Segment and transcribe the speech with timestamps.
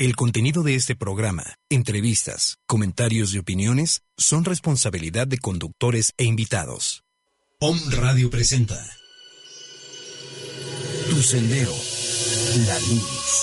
[0.00, 7.02] El contenido de este programa, entrevistas, comentarios y opiniones son responsabilidad de conductores e invitados.
[7.58, 8.76] Om Radio presenta
[11.10, 11.74] Tu Sendero,
[12.68, 13.42] la luz.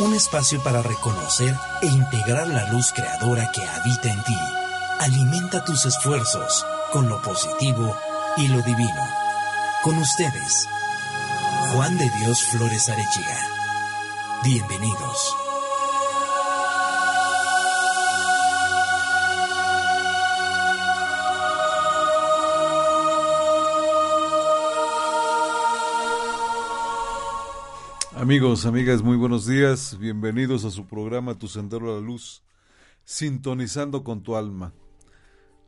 [0.00, 4.36] Un espacio para reconocer e integrar la luz creadora que habita en ti.
[5.00, 7.96] Alimenta tus esfuerzos con lo positivo
[8.36, 9.08] y lo divino.
[9.82, 10.66] Con ustedes,
[11.72, 13.48] Juan de Dios Flores Arechiga.
[14.44, 15.45] Bienvenidos.
[28.26, 29.96] Amigos, amigas, muy buenos días.
[30.00, 32.42] Bienvenidos a su programa Tu Sendero a la Luz,
[33.04, 34.72] sintonizando con tu alma.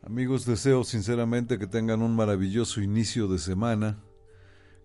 [0.05, 4.01] Amigos, deseo sinceramente que tengan un maravilloso inicio de semana,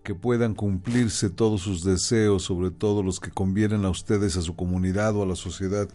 [0.03, 4.55] que puedan cumplirse todos sus deseos, sobre todo los que convienen a ustedes, a su
[4.55, 5.89] comunidad o a la sociedad.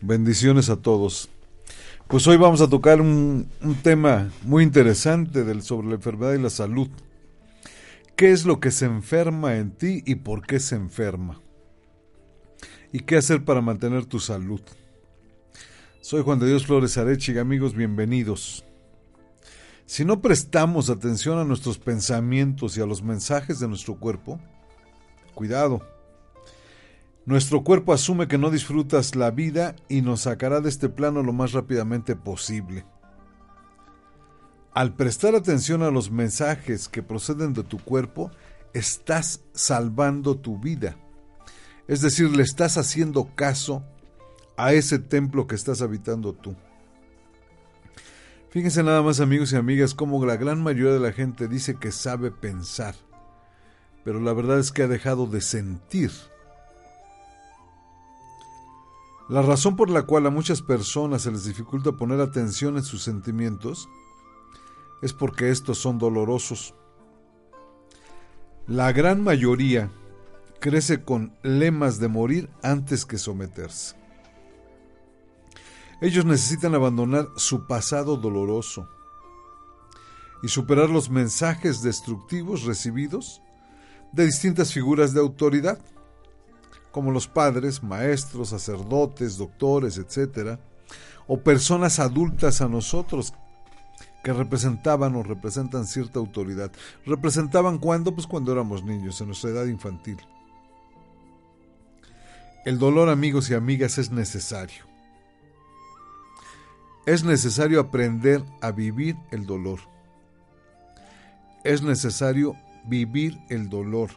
[0.00, 1.30] Bendiciones a todos.
[2.06, 3.48] Pues hoy vamos a tocar un,
[3.82, 6.88] tema muy interesante del, sobre la enfermedad y la salud
[8.20, 11.40] qué es lo que se enferma en ti y por qué se enferma.
[12.92, 14.60] Y qué hacer para mantener tu salud.
[16.02, 18.62] Soy Juan de Dios Flores Arechiga, amigos, bienvenidos.
[19.86, 24.38] Si no prestamos atención a nuestros pensamientos y a los mensajes de nuestro cuerpo,
[25.34, 25.80] cuidado.
[27.24, 31.32] Nuestro cuerpo asume que no disfrutas la vida y nos sacará de este plano lo
[31.32, 32.84] más rápidamente posible.
[34.72, 38.30] Al prestar atención a los mensajes que proceden de tu cuerpo,
[38.72, 40.96] estás salvando tu vida.
[41.88, 43.82] Es decir, le estás haciendo caso
[44.56, 46.54] a ese templo que estás habitando tú.
[48.50, 51.90] Fíjense nada más amigos y amigas cómo la gran mayoría de la gente dice que
[51.90, 52.94] sabe pensar,
[54.04, 56.12] pero la verdad es que ha dejado de sentir.
[59.28, 63.02] La razón por la cual a muchas personas se les dificulta poner atención en sus
[63.02, 63.88] sentimientos
[65.02, 66.74] es porque estos son dolorosos.
[68.66, 69.90] La gran mayoría
[70.60, 73.96] crece con lemas de morir antes que someterse.
[76.00, 78.88] Ellos necesitan abandonar su pasado doloroso
[80.42, 83.42] y superar los mensajes destructivos recibidos
[84.12, 85.78] de distintas figuras de autoridad,
[86.90, 90.58] como los padres, maestros, sacerdotes, doctores, etc.,
[91.26, 93.34] o personas adultas a nosotros
[94.22, 96.70] que representaban o representan cierta autoridad.
[97.06, 98.14] ¿Representaban cuándo?
[98.14, 100.18] Pues cuando éramos niños, en nuestra edad infantil.
[102.64, 104.84] El dolor, amigos y amigas, es necesario.
[107.06, 109.80] Es necesario aprender a vivir el dolor.
[111.64, 114.10] Es necesario vivir el dolor.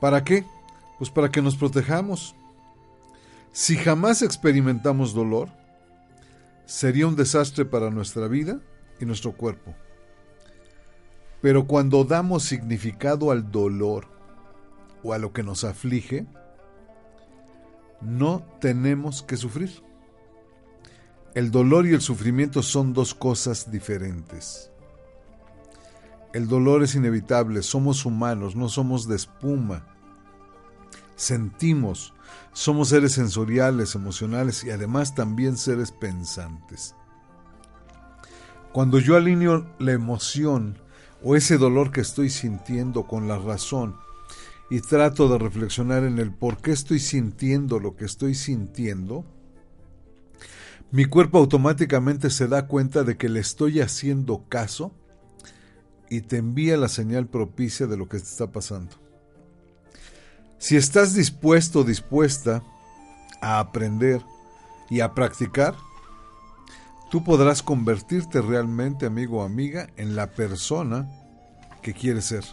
[0.00, 0.44] ¿Para qué?
[0.98, 2.34] Pues para que nos protejamos.
[3.52, 5.48] Si jamás experimentamos dolor,
[6.68, 8.60] sería un desastre para nuestra vida
[9.00, 9.74] y nuestro cuerpo.
[11.40, 14.06] Pero cuando damos significado al dolor
[15.02, 16.26] o a lo que nos aflige,
[18.02, 19.82] no tenemos que sufrir.
[21.34, 24.70] El dolor y el sufrimiento son dos cosas diferentes.
[26.34, 29.86] El dolor es inevitable, somos humanos, no somos de espuma.
[31.18, 32.14] Sentimos,
[32.52, 36.94] somos seres sensoriales, emocionales y además también seres pensantes.
[38.72, 40.78] Cuando yo alineo la emoción
[41.24, 43.96] o ese dolor que estoy sintiendo con la razón
[44.70, 49.24] y trato de reflexionar en el por qué estoy sintiendo lo que estoy sintiendo,
[50.92, 54.92] mi cuerpo automáticamente se da cuenta de que le estoy haciendo caso
[56.08, 59.07] y te envía la señal propicia de lo que te está pasando.
[60.58, 62.62] Si estás dispuesto o dispuesta
[63.40, 64.22] a aprender
[64.90, 65.74] y a practicar,
[67.10, 71.08] tú podrás convertirte realmente, amigo o amiga, en la persona
[71.80, 72.44] que quieres ser.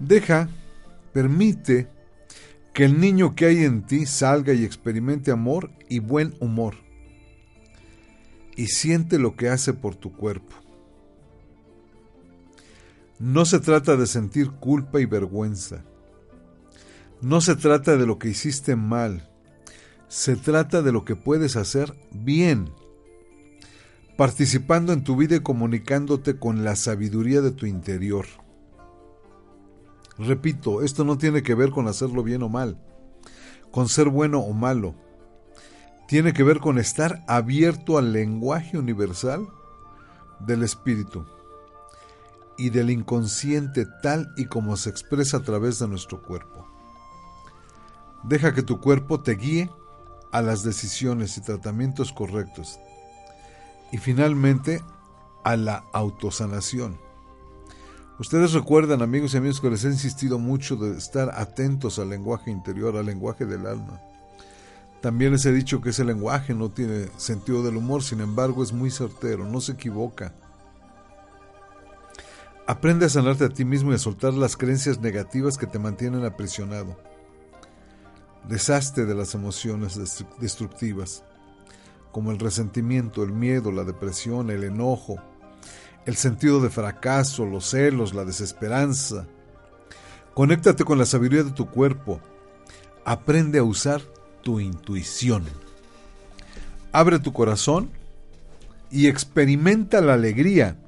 [0.00, 0.48] Deja,
[1.12, 1.88] permite
[2.72, 6.74] que el niño que hay en ti salga y experimente amor y buen humor.
[8.56, 10.63] Y siente lo que hace por tu cuerpo.
[13.24, 15.82] No se trata de sentir culpa y vergüenza.
[17.22, 19.30] No se trata de lo que hiciste mal.
[20.08, 22.70] Se trata de lo que puedes hacer bien.
[24.18, 28.26] Participando en tu vida y comunicándote con la sabiduría de tu interior.
[30.18, 32.78] Repito, esto no tiene que ver con hacerlo bien o mal,
[33.70, 34.94] con ser bueno o malo.
[36.08, 39.48] Tiene que ver con estar abierto al lenguaje universal
[40.40, 41.24] del espíritu
[42.56, 46.66] y del inconsciente tal y como se expresa a través de nuestro cuerpo.
[48.22, 49.70] Deja que tu cuerpo te guíe
[50.32, 52.78] a las decisiones y tratamientos correctos.
[53.92, 54.82] Y finalmente,
[55.44, 56.98] a la autosanación.
[58.18, 62.50] Ustedes recuerdan, amigos y amigos, que les he insistido mucho de estar atentos al lenguaje
[62.50, 64.00] interior, al lenguaje del alma.
[65.00, 68.72] También les he dicho que ese lenguaje no tiene sentido del humor, sin embargo es
[68.72, 70.32] muy certero, no se equivoca.
[72.66, 76.24] Aprende a sanarte a ti mismo y a soltar las creencias negativas que te mantienen
[76.24, 76.96] aprisionado.
[78.48, 80.00] Deshazte de las emociones
[80.40, 81.24] destructivas,
[82.10, 85.16] como el resentimiento, el miedo, la depresión, el enojo,
[86.06, 89.26] el sentido de fracaso, los celos, la desesperanza.
[90.32, 92.20] Conéctate con la sabiduría de tu cuerpo.
[93.04, 94.00] Aprende a usar
[94.42, 95.44] tu intuición.
[96.92, 97.90] Abre tu corazón
[98.90, 100.78] y experimenta la alegría,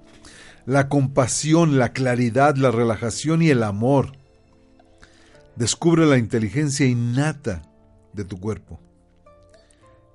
[0.67, 4.13] la compasión, la claridad, la relajación y el amor.
[5.55, 7.63] Descubre la inteligencia innata
[8.13, 8.81] de tu cuerpo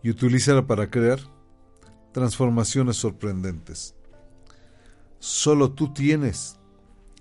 [0.04, 1.20] y utilízala para crear
[2.12, 3.96] transformaciones sorprendentes.
[5.20, 6.60] Solo tú tienes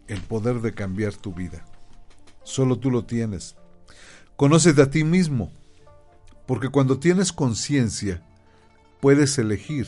[0.09, 1.65] el poder de cambiar tu vida.
[2.43, 3.57] Solo tú lo tienes.
[4.37, 5.53] Conócete a ti mismo,
[6.47, 8.27] porque cuando tienes conciencia,
[9.01, 9.87] puedes elegir.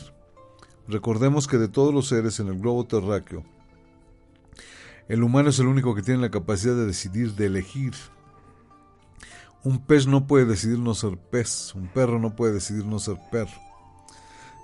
[0.87, 3.43] Recordemos que de todos los seres en el globo terráqueo,
[5.07, 7.93] el humano es el único que tiene la capacidad de decidir, de elegir.
[9.63, 13.17] Un pez no puede decidir no ser pez, un perro no puede decidir no ser
[13.31, 13.51] perro.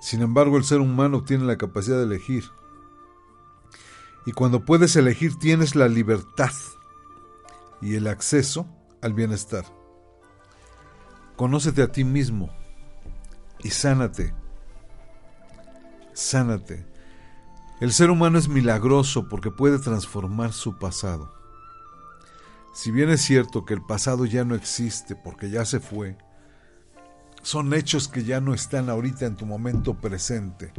[0.02, 2.46] Sin embargo, el ser humano tiene la capacidad de elegir.
[4.26, 6.52] Y cuando puedes elegir tienes la libertad
[7.82, 8.68] y el acceso
[9.02, 9.66] al bienestar.
[11.36, 12.50] Conócete a ti mismo
[13.60, 14.34] y sánate.
[16.20, 16.86] Sánate.
[17.80, 21.34] El ser humano es milagroso porque puede transformar su pasado.
[22.74, 26.18] Si bien es cierto que el pasado ya no existe porque ya se fue,
[27.42, 30.74] son hechos que ya no están ahorita en tu momento presente.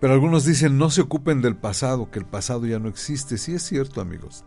[0.00, 3.38] Pero algunos dicen no se ocupen del pasado, que el pasado ya no existe.
[3.38, 4.44] Sí es cierto, amigos.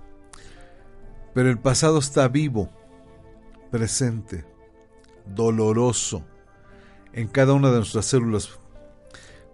[1.34, 2.70] Pero el pasado está vivo,
[3.72, 4.44] presente,
[5.26, 6.26] doloroso,
[7.16, 8.52] en cada una de nuestras células,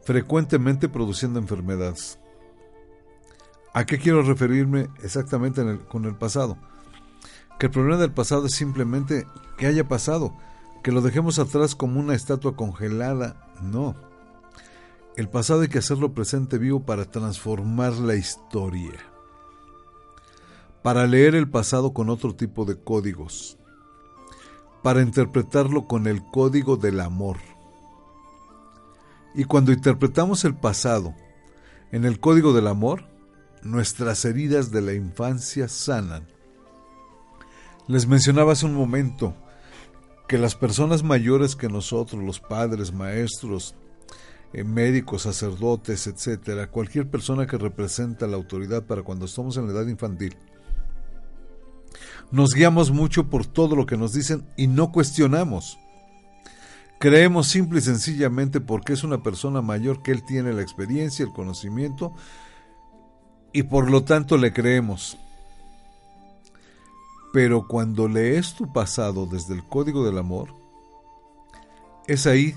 [0.03, 2.19] frecuentemente produciendo enfermedades.
[3.73, 6.57] ¿A qué quiero referirme exactamente con el pasado?
[7.57, 9.25] Que el problema del pasado es simplemente
[9.57, 10.35] que haya pasado,
[10.83, 13.49] que lo dejemos atrás como una estatua congelada.
[13.61, 13.95] No
[15.17, 18.97] el pasado hay que hacerlo presente vivo para transformar la historia.
[20.83, 23.57] Para leer el pasado con otro tipo de códigos.
[24.83, 27.37] Para interpretarlo con el código del amor.
[29.35, 31.13] Y cuando interpretamos el pasado
[31.91, 33.05] en el código del amor,
[33.63, 36.27] nuestras heridas de la infancia sanan.
[37.87, 39.35] Les mencionaba hace un momento
[40.27, 43.75] que las personas mayores que nosotros, los padres, maestros,
[44.53, 49.73] eh, médicos, sacerdotes, etcétera, cualquier persona que representa la autoridad para cuando estamos en la
[49.73, 50.35] edad infantil.
[52.31, 55.77] Nos guiamos mucho por todo lo que nos dicen y no cuestionamos.
[56.99, 61.33] Creemos simple y sencillamente porque es una persona mayor que él tiene la experiencia, el
[61.33, 62.13] conocimiento
[63.53, 65.17] y por lo tanto le creemos.
[67.33, 70.49] Pero cuando lees tu pasado desde el código del amor,
[72.07, 72.55] es ahí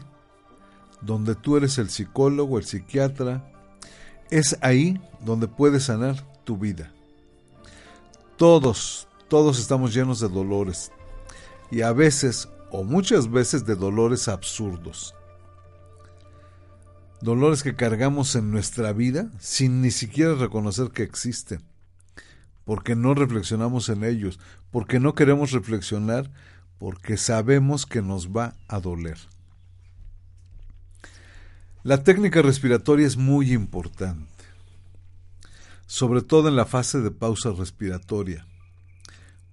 [1.01, 3.51] donde tú eres el psicólogo, el psiquiatra,
[4.31, 6.91] es ahí donde puedes sanar tu vida.
[8.37, 10.93] Todos, todos estamos llenos de dolores
[11.71, 15.15] y a veces o muchas veces de dolores absurdos.
[17.21, 21.63] Dolores que cargamos en nuestra vida sin ni siquiera reconocer que existen,
[22.65, 24.39] porque no reflexionamos en ellos,
[24.71, 26.31] porque no queremos reflexionar,
[26.79, 29.19] porque sabemos que nos va a doler.
[31.83, 34.45] La técnica respiratoria es muy importante,
[35.87, 38.47] sobre todo en la fase de pausa respiratoria.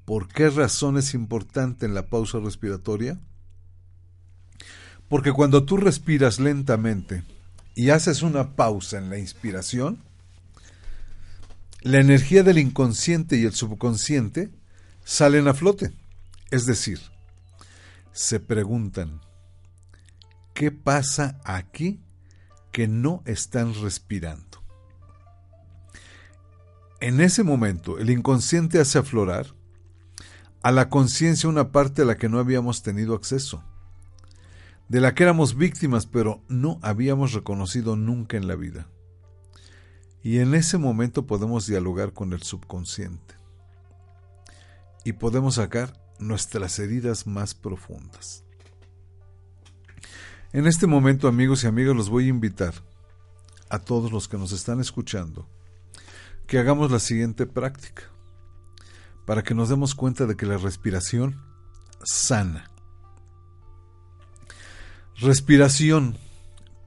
[0.05, 3.19] ¿Por qué razón es importante en la pausa respiratoria?
[5.07, 7.23] Porque cuando tú respiras lentamente
[7.75, 9.99] y haces una pausa en la inspiración,
[11.81, 14.51] la energía del inconsciente y el subconsciente
[15.03, 15.91] salen a flote.
[16.49, 16.99] Es decir,
[18.11, 19.21] se preguntan,
[20.53, 21.99] ¿qué pasa aquí
[22.71, 24.63] que no están respirando.
[26.99, 29.47] En ese momento, el inconsciente hace aflorar
[30.63, 33.63] a la conciencia una parte a la que no habíamos tenido acceso,
[34.89, 38.87] de la que éramos víctimas pero no habíamos reconocido nunca en la vida.
[40.23, 43.35] Y en ese momento podemos dialogar con el subconsciente.
[45.03, 48.43] y podemos sacar nuestras heridas más profundas.
[50.53, 52.75] En este momento, amigos y amigas, los voy a invitar
[53.69, 55.49] a todos los que nos están escuchando
[56.45, 58.11] que hagamos la siguiente práctica
[59.25, 61.41] para que nos demos cuenta de que la respiración
[62.03, 62.69] sana.
[65.17, 66.17] Respiración,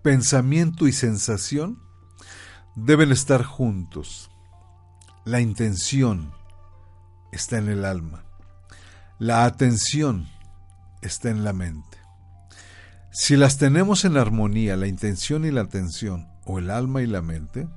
[0.03, 1.79] pensamiento y sensación
[2.75, 4.31] deben estar juntos.
[5.25, 6.33] La intención
[7.33, 8.25] está en el alma.
[9.19, 10.29] La atención
[11.01, 11.99] está en la mente.
[13.13, 17.23] Si las tenemos en armonía, la intención y la atención, o el alma y la
[17.23, 17.69] mente,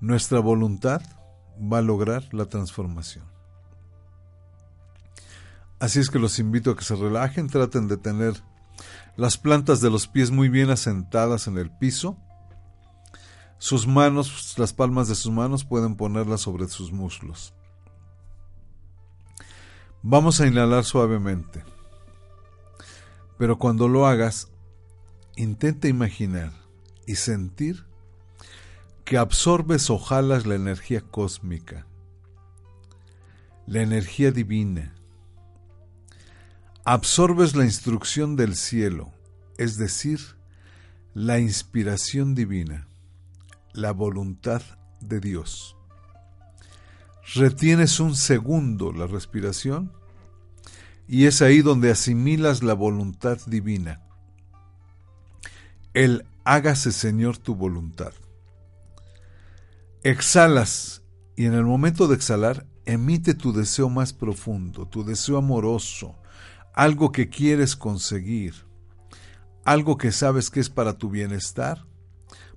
[0.00, 1.00] nuestra voluntad
[1.60, 3.35] va a lograr la transformación.
[5.78, 8.34] Así es que los invito a que se relajen, traten de tener
[9.16, 12.16] las plantas de los pies muy bien asentadas en el piso.
[13.58, 17.54] Sus manos, las palmas de sus manos pueden ponerlas sobre sus muslos.
[20.02, 21.64] Vamos a inhalar suavemente.
[23.38, 24.48] Pero cuando lo hagas,
[25.36, 26.52] intenta imaginar
[27.06, 27.84] y sentir
[29.04, 31.86] que absorbes o jalas la energía cósmica,
[33.66, 34.95] la energía divina.
[36.86, 39.12] Absorbes la instrucción del cielo,
[39.58, 40.20] es decir,
[41.12, 42.88] la inspiración divina,
[43.74, 44.62] la voluntad
[45.00, 45.76] de Dios
[47.34, 49.92] retienes un segundo la respiración
[51.08, 54.00] y es ahí donde asimilas la voluntad divina.
[55.94, 58.12] El hágase Señor tu voluntad.
[60.02, 61.02] Exhalas
[61.36, 66.16] y en el momento de exhalar emite tu deseo más profundo, tu deseo amoroso,
[66.76, 68.54] algo que quieres conseguir,
[69.64, 71.86] algo que sabes que es para tu bienestar,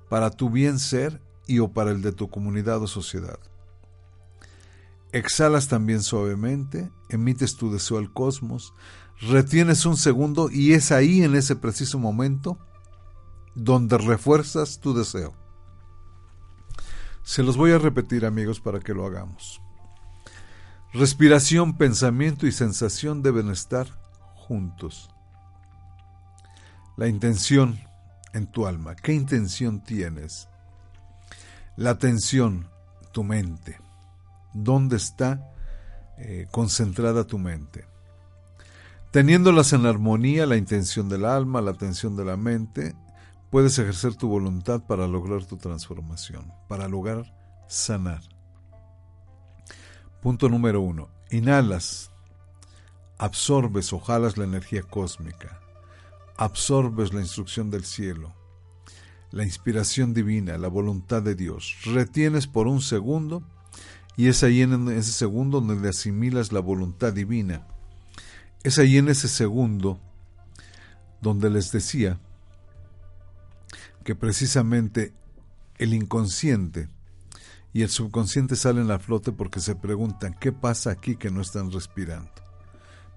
[0.10, 3.40] para tu bien ser y o para el de tu comunidad o sociedad.
[5.14, 8.74] Exhalas también suavemente, emites tu deseo al cosmos,
[9.22, 12.60] retienes un segundo y es ahí en ese preciso momento
[13.56, 15.34] donde refuerzas tu deseo.
[17.24, 19.62] Se los voy a repetir amigos para que lo hagamos.
[20.92, 23.99] Respiración, pensamiento y sensación deben estar
[24.50, 25.10] juntos.
[26.98, 27.80] La intención
[28.34, 28.98] en tu alma.
[28.98, 30.50] ¿Qué intención tienes?
[31.78, 32.68] La atención,
[33.14, 33.78] tu mente
[34.54, 35.52] dónde está
[36.18, 37.86] eh, concentrada tu mente.
[39.12, 42.96] Teniéndolas en armonía, la intención del alma, la atención de la mente,
[43.50, 47.34] puedes ejercer tu voluntad para lograr tu transformación, para lograr
[47.68, 48.22] sanar.
[50.22, 51.10] Punto número uno.
[51.32, 52.09] Inhalas,
[53.20, 55.60] absorbes o la energía cósmica,
[56.38, 58.34] absorbes la instrucción del cielo,
[59.32, 61.76] la inspiración divina, la voluntad de Dios.
[61.84, 63.44] Retienes por un segundo
[64.16, 67.68] y es ahí en ese segundo donde asimilas la voluntad divina.
[68.64, 70.00] Es ahí en ese segundo
[71.22, 72.20] donde les decía
[74.06, 75.14] que precisamente
[75.78, 76.88] el inconsciente
[77.74, 81.70] y el subconsciente salen a flote porque se preguntan qué pasa aquí que no están
[81.72, 82.49] respirando.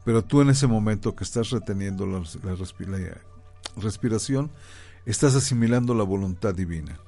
[0.04, 2.22] Pero tú en ese momento que estás reteniendo la,
[3.76, 4.50] respiración,
[5.06, 6.98] estás asimilando la voluntad divina.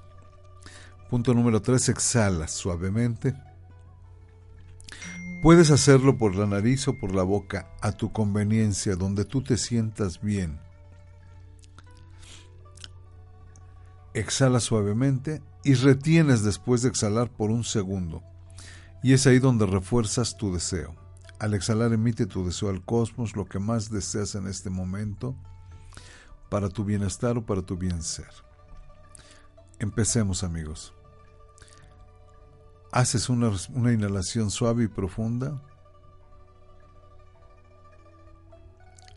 [1.11, 3.35] Punto número 3, exhala suavemente
[5.45, 9.59] Puedes hacerlo por la nariz o por la boca, a tu conveniencia, donde tú te
[9.59, 10.59] sientas bien.
[14.15, 18.23] Exhala suavemente y retienes después de exhalar por un segundo.
[19.03, 20.95] Y es ahí donde refuerzas tu deseo.
[21.39, 25.35] Al exhalar emite tu deseo al cosmos, lo que más deseas en este momento,
[26.49, 28.31] para tu bienestar o para tu bien ser.
[29.79, 30.95] Empecemos amigos.
[32.93, 35.61] Haces una, inhalación suave y profunda.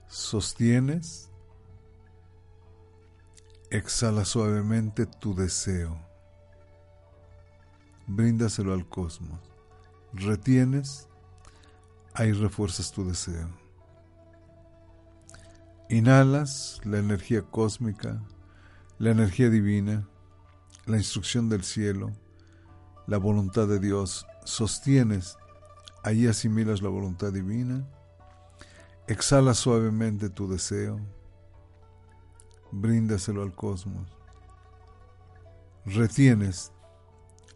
[0.08, 1.30] Sostienes.
[3.70, 6.00] Exhala suavemente tu deseo.
[8.08, 9.40] Bríndaselo al cosmos.
[10.14, 11.08] Retienes.
[12.18, 13.48] Ahí refuerzas tu deseo.
[15.90, 18.22] Inhalas la energía cósmica,
[19.00, 20.08] la energía divina,
[20.86, 22.12] la instrucción del cielo
[23.08, 25.38] la voluntad de Dios, sostienes,
[26.04, 27.88] ahí asimilas la voluntad divina,
[29.08, 31.00] exhala suavemente tu deseo,
[32.72, 34.10] bríndaselo al cosmos,
[35.86, 36.74] retienes,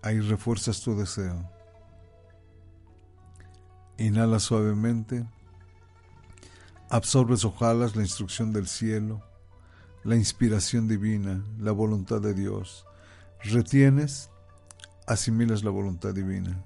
[0.01, 1.51] ahí refuerzas tu deseo,
[4.05, 5.25] inhala suavemente,
[6.89, 9.21] absorbes o la instrucción del cielo,
[10.03, 12.85] la inspiración divina, la voluntad de Dios,
[13.43, 14.29] retienes,
[15.07, 16.65] asimilas la voluntad divina.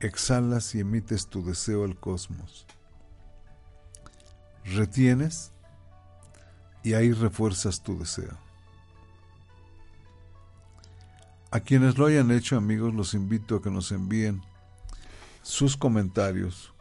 [0.00, 2.66] exhalas y emites tu deseo al cosmos.
[4.64, 5.52] Retienes
[6.82, 8.36] y ahí refuerzas tu deseo.
[11.50, 14.42] A quienes lo hayan hecho, amigos, los invito a que nos envíen
[15.44, 16.72] sus comentarios,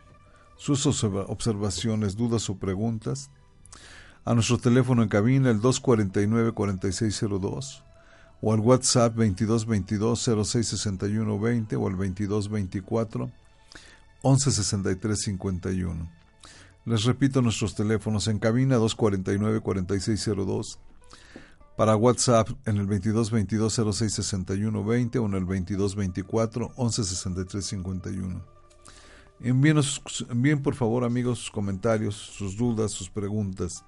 [0.56, 3.30] sus observaciones, dudas o preguntas
[4.24, 7.84] a nuestro teléfono en cabina el 249-4602
[8.42, 13.30] o al WhatsApp 2222-066120 o al 2224
[14.24, 16.10] 116351.
[16.86, 20.78] Les repito nuestros teléfonos en cabina 249-4602
[21.76, 28.44] para WhatsApp en el 2222-066120 o en el 2224-116351.
[29.40, 30.00] Envíenos,
[30.30, 33.84] envíen por favor amigos sus comentarios, sus dudas, sus preguntas.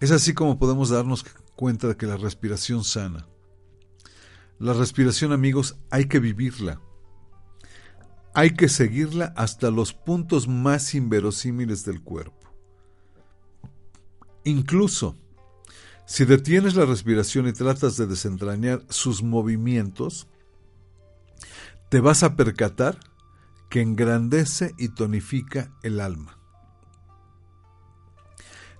[0.00, 1.24] Es así como podemos darnos
[1.56, 3.26] cuenta de que la respiración sana.
[4.58, 6.80] La respiración, amigos, hay que vivirla.
[8.34, 12.52] Hay que seguirla hasta los puntos más inverosímiles del cuerpo.
[14.44, 15.16] Incluso,
[16.06, 20.28] si detienes la respiración y tratas de desentrañar sus movimientos,
[21.88, 22.98] te vas a percatar
[23.70, 26.38] que engrandece y tonifica el alma.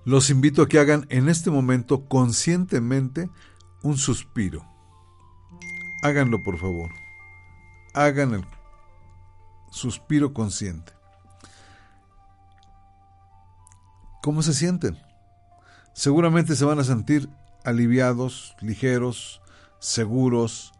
[0.04, 3.30] Los invito a que hagan en este momento conscientemente
[3.82, 4.66] un suspiro.
[6.02, 6.90] Háganlo, por favor.
[7.94, 8.44] Hagan el
[9.70, 10.92] suspiro consciente.
[14.22, 14.98] ¿Cómo se sienten?
[15.94, 17.30] Seguramente se van a sentir
[17.64, 19.40] aliviados, ligeros,
[19.78, 20.72] seguros,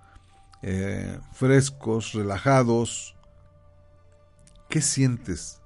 [0.60, 3.14] eh, frescos, relajados.
[4.68, 5.60] ¿Qué sientes?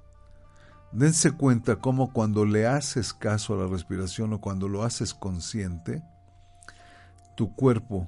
[0.91, 6.03] Dense cuenta cómo cuando le haces caso a la respiración o cuando lo haces consciente,
[7.35, 8.07] tu cuerpo,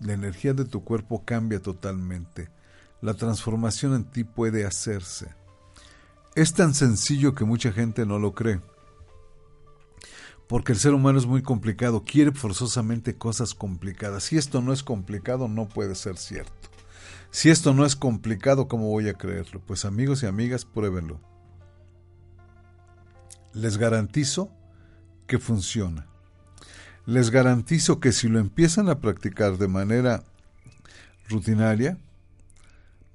[0.00, 2.48] la energía de tu cuerpo cambia totalmente.
[3.02, 5.28] La transformación en ti puede hacerse.
[6.34, 8.60] Es tan sencillo que mucha gente no lo cree.
[10.48, 14.24] Porque el ser humano es muy complicado, quiere forzosamente cosas complicadas.
[14.24, 16.70] Si esto no es complicado, no puede ser cierto.
[17.30, 19.60] Si esto no es complicado, ¿cómo voy a creerlo?
[19.60, 21.20] Pues amigos y amigas, pruébenlo
[23.54, 24.50] les garantizo
[25.26, 26.06] que funciona.
[27.06, 30.24] Les garantizo que si lo empiezan a practicar de manera
[31.28, 31.98] rutinaria,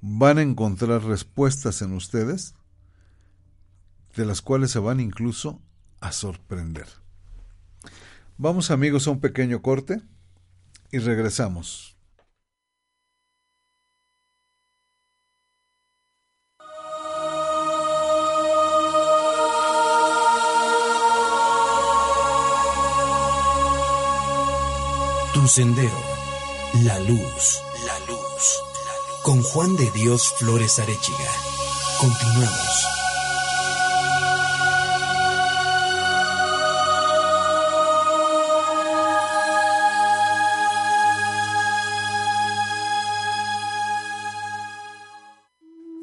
[0.00, 2.54] van a encontrar respuestas en ustedes
[4.16, 5.60] de las cuales se van incluso
[6.00, 6.86] a sorprender.
[8.42, 10.00] Vamos amigos a un pequeño corte
[10.90, 11.94] y regresamos.
[25.34, 25.90] Tu sendero,
[26.84, 28.62] la luz, la luz,
[29.22, 31.30] Con Juan de Dios Flores Arechiga.
[32.00, 32.99] Continuamos.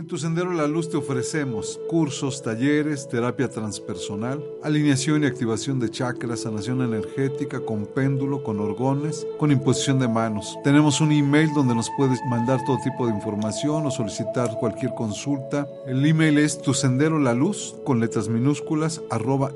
[0.08, 6.41] Tu Sendero la Luz te ofrecemos cursos, talleres, terapia transpersonal, alineación y activación de chakras,
[6.41, 10.58] sanación energética con péndulo, con orgones, con imposición de manos.
[10.63, 15.67] Tenemos un email donde nos puedes mandar todo tipo de información o solicitar cualquier consulta.
[15.86, 19.52] El email es tu sendero la luz con letras minúsculas arroba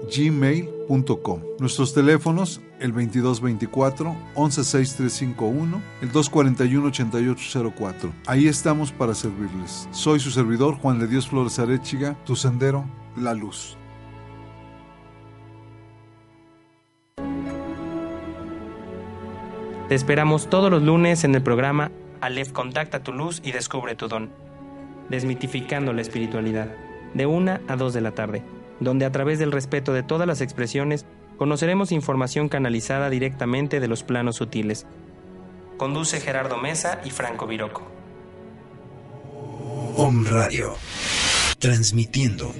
[1.57, 8.11] Nuestros teléfonos el 2224 116351, el 241 8804.
[8.27, 9.87] Ahí estamos para servirles.
[9.91, 12.83] Soy su servidor Juan de Dios Flores Arechiga, tu sendero,
[13.15, 13.77] la luz.
[19.87, 24.09] Te esperamos todos los lunes en el programa Aleph Contacta tu luz y descubre tu
[24.09, 24.29] don.
[25.09, 26.67] Desmitificando la espiritualidad,
[27.13, 28.43] de una a dos de la tarde,
[28.81, 31.05] donde a través del respeto de todas las expresiones
[31.37, 34.85] conoceremos información canalizada directamente de los planos sutiles.
[35.77, 37.89] Conduce Gerardo Mesa y Franco Viroco.
[39.95, 40.75] Om Radio,
[41.59, 42.53] transmitiendo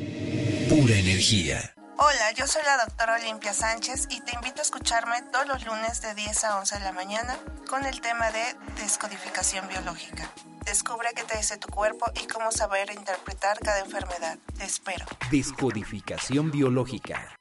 [0.69, 1.73] pura energía.
[1.97, 6.01] Hola, yo soy la doctora Olimpia Sánchez y te invito a escucharme todos los lunes
[6.01, 7.38] de 10 a 11 de la mañana
[7.69, 8.41] con el tema de
[8.81, 10.31] descodificación biológica.
[10.65, 14.38] Descubre qué te dice tu cuerpo y cómo saber interpretar cada enfermedad.
[14.58, 15.06] Te espero.
[15.32, 17.40] Descodificación biológica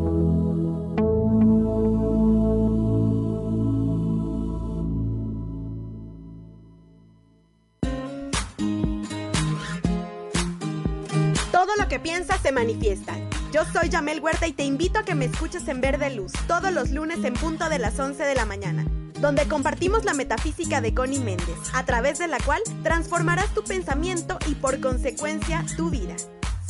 [11.51, 13.15] Todo lo que piensas se manifiesta.
[13.51, 16.71] Yo soy Yamel Huerta y te invito a que me escuches en Verde Luz todos
[16.71, 18.85] los lunes en punto de las 11 de la mañana,
[19.19, 24.39] donde compartimos la metafísica de Connie Méndez, a través de la cual transformarás tu pensamiento
[24.47, 26.15] y por consecuencia tu vida.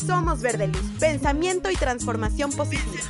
[0.06, 3.02] Somos Verde Luz, pensamiento y transformación positiva.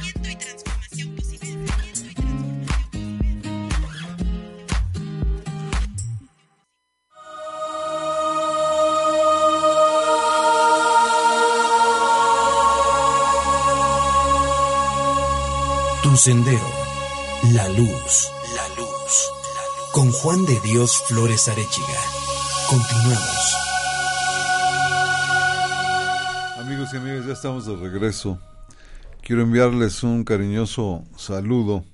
[16.04, 16.60] Tu sendero,
[17.54, 19.32] la luz, la luz,
[19.94, 22.02] con Juan de Dios Flores Arechiga.
[22.68, 23.71] Continuamos.
[27.32, 28.42] Ya estamos de regreso.
[29.22, 31.86] Quiero enviarles un cariñoso saludo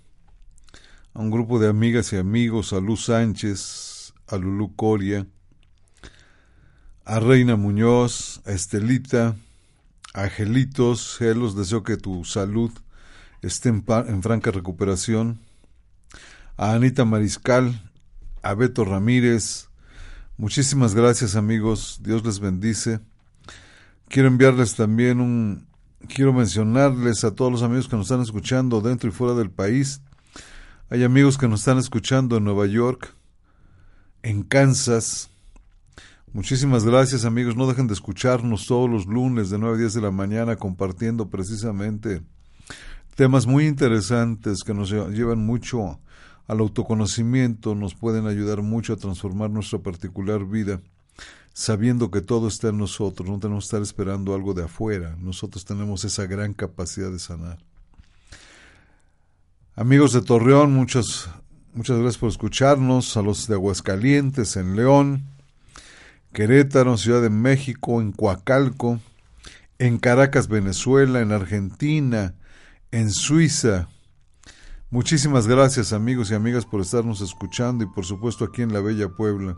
[1.13, 5.28] a un grupo de amigas y amigos, a Luz Sánchez, a Lulú Coria,
[7.06, 9.36] a Reina Muñoz, a Estelita,
[10.15, 12.71] a Angelitos, los deseo que tu salud
[13.43, 15.39] esté en franca recuperación,
[16.56, 17.91] a Anita Mariscal,
[18.41, 19.69] a Beto Ramírez,
[20.38, 23.02] muchísimas gracias amigos, Dios les bendice.
[24.09, 25.67] Quiero enviarles también un,
[26.07, 30.01] quiero mencionarles a todos los amigos que nos están escuchando dentro y fuera del país.
[30.89, 33.13] Hay amigos que nos están escuchando en Nueva York,
[34.23, 35.29] en Kansas.
[36.31, 40.01] Muchísimas gracias amigos, no dejen de escucharnos todos los lunes de 9 a 10 de
[40.01, 42.21] la mañana compartiendo precisamente
[43.15, 45.99] temas muy interesantes que nos llevan mucho
[46.47, 50.79] al autoconocimiento, nos pueden ayudar mucho a transformar nuestra particular vida,
[51.57, 55.65] sabiendo que todo está en nosotros, no tenemos que estar esperando algo de afuera, nosotros
[55.65, 57.57] tenemos esa gran capacidad de sanar.
[59.75, 61.27] Amigos de Torreón, muchas,
[61.73, 65.23] muchas gracias por escucharnos, a los de Aguascalientes, en León,
[66.31, 68.99] Querétaro, Ciudad de México, en Coacalco,
[69.79, 72.35] en Caracas, Venezuela, en Argentina,
[72.91, 73.87] en Suiza.
[74.91, 79.09] Muchísimas gracias amigos y amigas por estarnos escuchando y por supuesto aquí en la Bella
[79.09, 79.57] Puebla.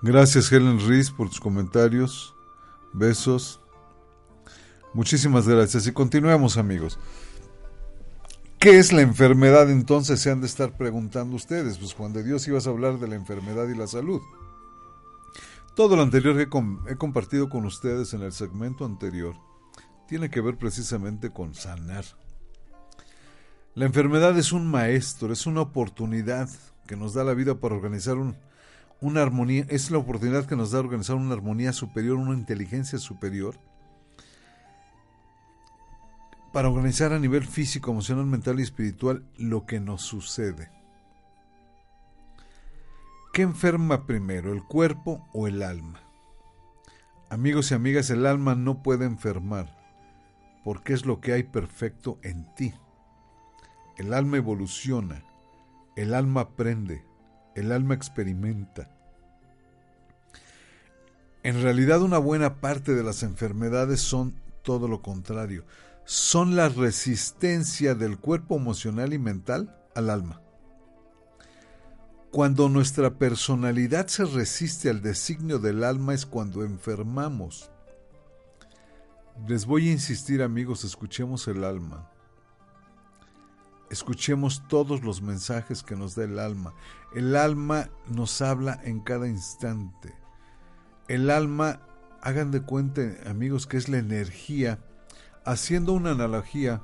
[0.00, 2.34] Gracias Helen Rees por tus comentarios.
[2.92, 3.60] Besos.
[4.94, 7.00] Muchísimas gracias y continuemos amigos.
[8.60, 10.20] ¿Qué es la enfermedad entonces?
[10.20, 11.78] Se han de estar preguntando ustedes.
[11.78, 14.20] Pues Juan de Dios ibas a hablar de la enfermedad y la salud.
[15.74, 16.48] Todo lo anterior que
[16.92, 19.34] he compartido con ustedes en el segmento anterior
[20.06, 22.04] tiene que ver precisamente con sanar.
[23.74, 26.48] La enfermedad es un maestro, es una oportunidad
[26.86, 28.36] que nos da la vida para organizar un,
[29.00, 33.58] una armonía, es la oportunidad que nos da organizar una armonía superior, una inteligencia superior,
[36.52, 40.70] para organizar a nivel físico, emocional, mental y espiritual lo que nos sucede.
[43.32, 46.00] ¿Qué enferma primero, el cuerpo o el alma?
[47.30, 49.78] Amigos y amigas, el alma no puede enfermar
[50.68, 52.74] porque es lo que hay perfecto en ti.
[53.96, 55.24] El alma evoluciona,
[55.96, 57.04] el alma aprende,
[57.58, 58.90] el alma experimenta.
[61.42, 65.64] En realidad una buena parte de las enfermedades son todo lo contrario,
[66.04, 70.42] son la resistencia del cuerpo emocional y mental al alma.
[72.30, 77.70] Cuando nuestra personalidad se resiste al designio del alma es cuando enfermamos.
[79.46, 82.10] Les voy a insistir amigos, escuchemos el alma.
[83.90, 86.74] Escuchemos todos los mensajes que nos da el alma.
[87.14, 90.14] El alma nos habla en cada instante.
[91.08, 91.80] El alma,
[92.20, 94.78] hagan de cuenta amigos, que es la energía,
[95.44, 96.82] haciendo una analogía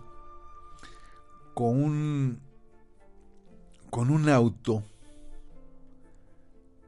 [1.53, 2.41] con un,
[3.91, 4.83] con un auto.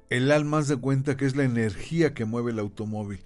[0.09, 3.23] El alma hace de cuenta que es la energía que mueve el automóvil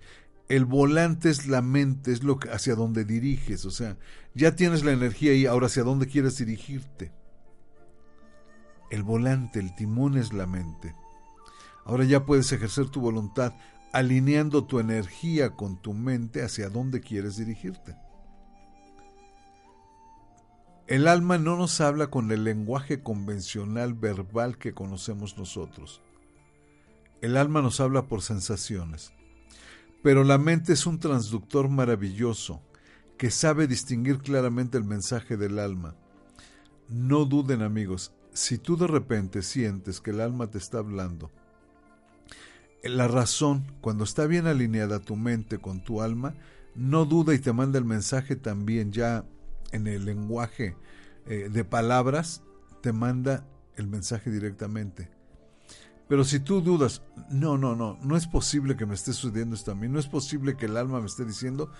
[0.50, 3.96] el volante es la mente, es lo que, hacia donde diriges, o sea,
[4.34, 7.12] ya tienes la energía ahí, ahora hacia dónde quieres dirigirte.
[8.90, 10.96] El volante, el timón es la mente.
[11.84, 13.52] Ahora ya puedes ejercer tu voluntad
[13.92, 17.94] alineando tu energía con tu mente hacia dónde quieres dirigirte.
[20.88, 26.02] El alma no nos habla con el lenguaje convencional verbal que conocemos nosotros.
[27.20, 29.12] El alma nos habla por sensaciones.
[30.02, 32.62] Pero la mente es un transductor maravilloso
[33.18, 35.94] que sabe distinguir claramente el mensaje del alma.
[36.88, 41.30] No duden amigos, si tú de repente sientes que el alma te está hablando,
[42.82, 46.34] la razón, cuando está bien alineada tu mente con tu alma,
[46.74, 49.26] no duda y te manda el mensaje también ya
[49.72, 50.76] en el lenguaje
[51.26, 52.42] eh, de palabras,
[52.80, 55.10] te manda el mensaje directamente.
[56.11, 59.70] Pero si tú dudas, no, no, no, no es posible que me esté sucediendo esto
[59.70, 61.70] a mí, no es posible que el alma me esté diciendo,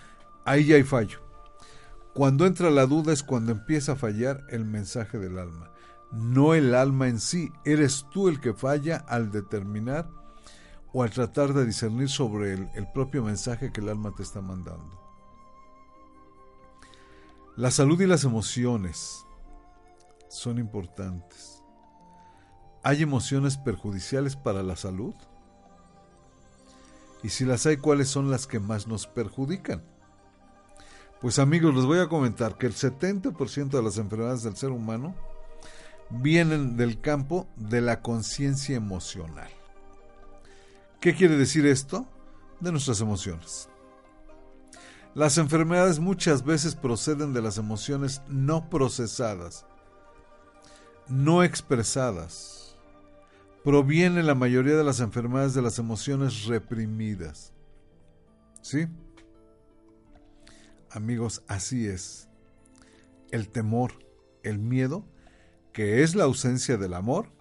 [0.45, 1.19] ahí ya hay fallo.
[2.13, 5.73] Cuando entra la duda es cuando empieza a fallar el mensaje del alma.
[6.13, 10.09] No el alma en sí, eres tú el que falla al determinar
[10.93, 14.39] o al tratar de discernir sobre el, el propio mensaje que el alma te está
[14.39, 14.97] mandando.
[17.57, 19.25] La salud y las emociones
[20.29, 21.50] son importantes.
[22.83, 25.13] ¿Hay emociones perjudiciales para la salud?
[27.23, 29.83] Y si las hay, ¿cuáles son las que más nos perjudican?
[31.21, 35.15] Pues amigos, les voy a comentar que el 70% de las enfermedades del ser humano
[36.09, 39.49] vienen del campo de la conciencia emocional.
[40.99, 42.07] ¿Qué quiere decir esto?
[42.59, 43.69] De nuestras emociones.
[45.13, 49.65] Las enfermedades muchas veces proceden de las emociones no procesadas,
[51.07, 52.60] no expresadas,
[53.63, 57.53] proviene la mayoría de las enfermedades de las emociones reprimidas.
[58.61, 58.87] ¿Sí?
[60.89, 62.27] Amigos, así es.
[63.31, 63.93] El temor,
[64.43, 65.05] el miedo,
[65.73, 67.31] que es la ausencia del amor,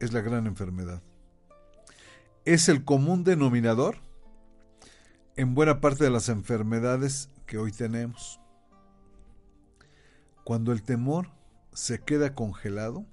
[0.00, 1.02] es la gran enfermedad.
[2.44, 3.96] Es el común denominador
[5.36, 8.40] en buena parte de las enfermedades que hoy tenemos.
[10.44, 11.30] Cuando el temor
[11.72, 13.06] se queda congelado,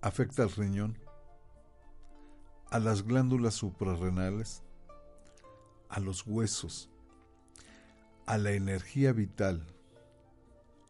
[0.00, 0.98] afecta al riñón,
[2.70, 4.62] a las glándulas suprarrenales,
[5.88, 6.90] a los huesos,
[8.26, 9.66] a la energía vital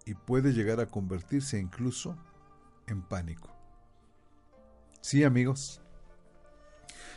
[0.05, 2.17] y puede llegar a convertirse incluso
[2.87, 3.51] en pánico.
[5.01, 5.81] Sí, amigos.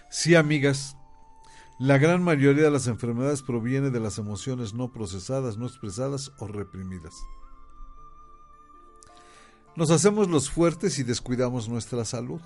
[0.10, 0.98] Sí, amigas.
[1.80, 6.48] La gran mayoría de las enfermedades proviene de las emociones no procesadas, no expresadas o
[6.48, 7.16] reprimidas.
[9.76, 12.42] Nos hacemos los fuertes y descuidamos nuestra salud.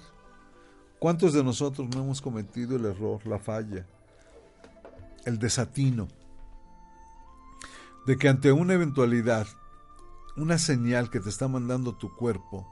[1.00, 3.88] ¿Cuántos de nosotros no hemos cometido el error, la falla,
[5.26, 6.08] el desatino?
[8.06, 9.48] De que ante una eventualidad,
[10.38, 12.68] una señal que te está mandando tu cuerpo,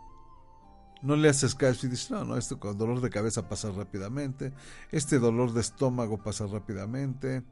[1.02, 4.54] no le haces caso y dices, no, no, este dolor de cabeza pasa rápidamente,
[4.92, 7.44] este dolor de estómago pasa rápidamente,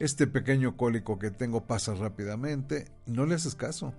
[0.00, 3.94] este pequeño cólico que tengo pasa rápidamente, no le haces caso.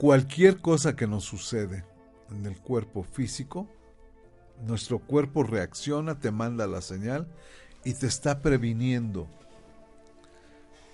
[0.00, 1.84] Cualquier cosa que nos sucede
[2.30, 3.68] en el cuerpo físico,
[4.66, 7.28] nuestro cuerpo reacciona, te manda la señal
[7.84, 9.28] y te está previniendo.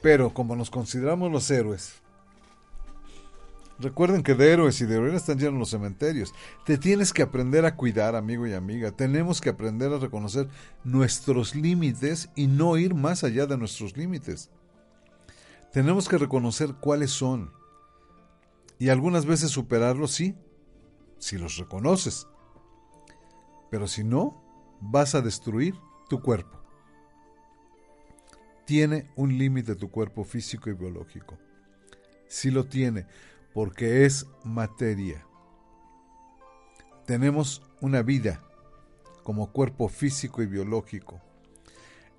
[0.02, 2.02] Pero como nos consideramos los héroes,
[3.78, 6.34] recuerden que de héroes y de heroínas están llenos los cementerios.
[6.64, 8.90] Te tienes que aprender a cuidar, amigo y amiga.
[8.90, 10.48] Tenemos que aprender a reconocer
[10.82, 14.50] nuestros límites y no ir más allá de nuestros límites.
[15.72, 17.52] Tenemos que reconocer cuáles son
[18.78, 20.34] y algunas veces superarlos sí,
[21.18, 22.26] si los reconoces.
[23.70, 24.42] Pero si no,
[24.80, 25.74] vas a destruir
[26.08, 26.60] tu cuerpo.
[28.64, 31.38] Tiene un límite tu cuerpo físico y biológico.
[32.28, 33.06] Sí lo tiene,
[33.54, 35.24] porque es materia.
[37.06, 38.42] Tenemos una vida
[39.22, 41.20] como cuerpo físico y biológico.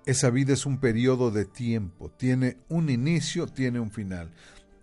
[0.06, 4.32] Esa vida es un periodo de tiempo, tiene un inicio, tiene un final.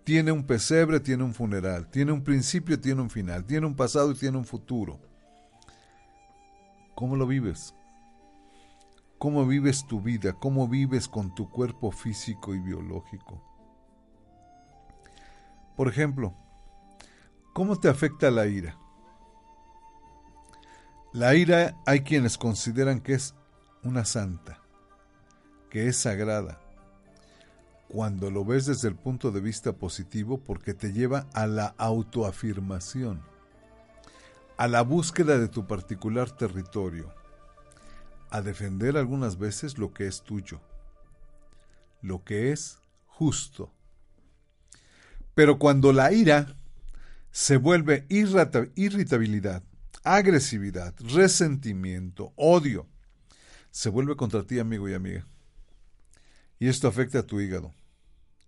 [0.05, 4.11] Tiene un pesebre, tiene un funeral, tiene un principio, tiene un final, tiene un pasado
[4.11, 4.99] y tiene un futuro.
[6.93, 7.73] ¿Cómo lo vives?
[9.17, 10.33] ¿Cómo vives tu vida?
[10.33, 13.41] ¿Cómo vives con tu cuerpo físico y biológico?
[15.75, 16.35] Por ejemplo,
[17.53, 18.77] ¿cómo te afecta la ira?
[21.13, 23.33] La ira hay quienes consideran que es
[23.81, 24.61] una santa,
[25.71, 26.61] que es sagrada,
[27.87, 33.21] cuando lo ves desde el punto de vista positivo porque te lleva a la autoafirmación,
[34.57, 37.13] a la búsqueda de tu particular territorio,
[38.29, 40.61] a defender algunas veces lo que es tuyo,
[42.01, 43.71] lo que es justo.
[45.33, 46.55] Pero cuando la ira
[47.31, 49.63] se vuelve irritabilidad,
[50.03, 52.87] agresividad, resentimiento, odio,
[53.71, 55.25] se vuelve contra ti, amigo y amiga.
[56.59, 57.73] Y esto afecta a tu hígado,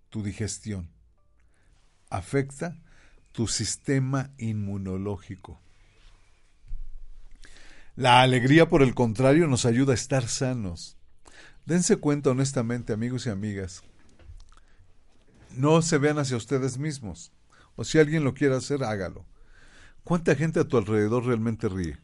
[0.10, 0.90] tu digestión,
[2.10, 2.78] afecta
[3.32, 5.60] tu sistema inmunológico.
[7.96, 10.98] La alegría, por el contrario, nos ayuda a estar sanos.
[11.66, 13.84] Dense cuenta honestamente, amigos y amigas.
[15.56, 17.32] No se vean hacia ustedes mismos.
[17.76, 19.26] O si alguien lo quiere hacer, hágalo.
[20.04, 21.98] ¿Cuánta gente a tu alrededor realmente ríe?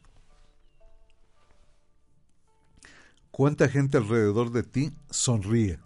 [3.32, 5.80] ¿Cuánta gente alrededor de ti sonríe?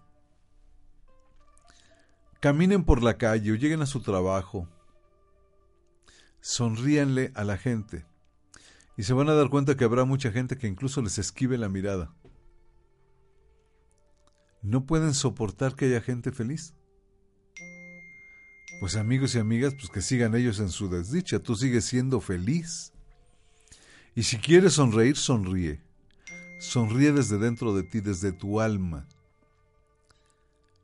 [2.40, 4.68] Caminen por la calle o lleguen a su trabajo.
[6.40, 8.06] Sonríanle a la gente.
[8.96, 11.70] Y se van a dar cuenta que habrá mucha gente que incluso les esquive la
[11.70, 12.14] mirada.
[14.62, 16.74] ¿No pueden soportar que haya gente feliz?
[18.80, 21.40] Pues amigos y amigas, pues que sigan ellos en su desdicha.
[21.40, 22.94] Tú sigues siendo feliz.
[24.14, 25.82] Y si quieres sonreír, sonríe.
[26.60, 29.08] Sonríe desde dentro de ti, desde tu alma.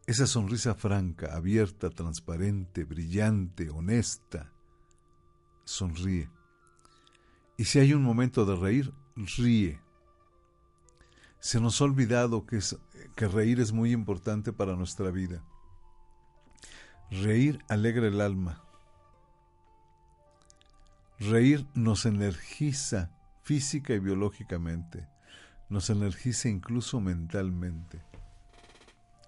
[0.05, 4.51] Esa sonrisa franca, abierta, transparente, brillante, honesta.
[5.63, 6.29] Sonríe.
[7.57, 8.93] Y si hay un momento de reír,
[9.37, 9.79] ríe.
[11.39, 12.59] Se nos ha olvidado que,
[13.15, 15.41] que reír es muy importante para nuestra vida.
[17.09, 18.61] Reír alegra el alma.
[21.19, 23.11] Reír nos energiza
[23.43, 25.07] física y biológicamente.
[25.69, 28.01] Nos energiza incluso mentalmente.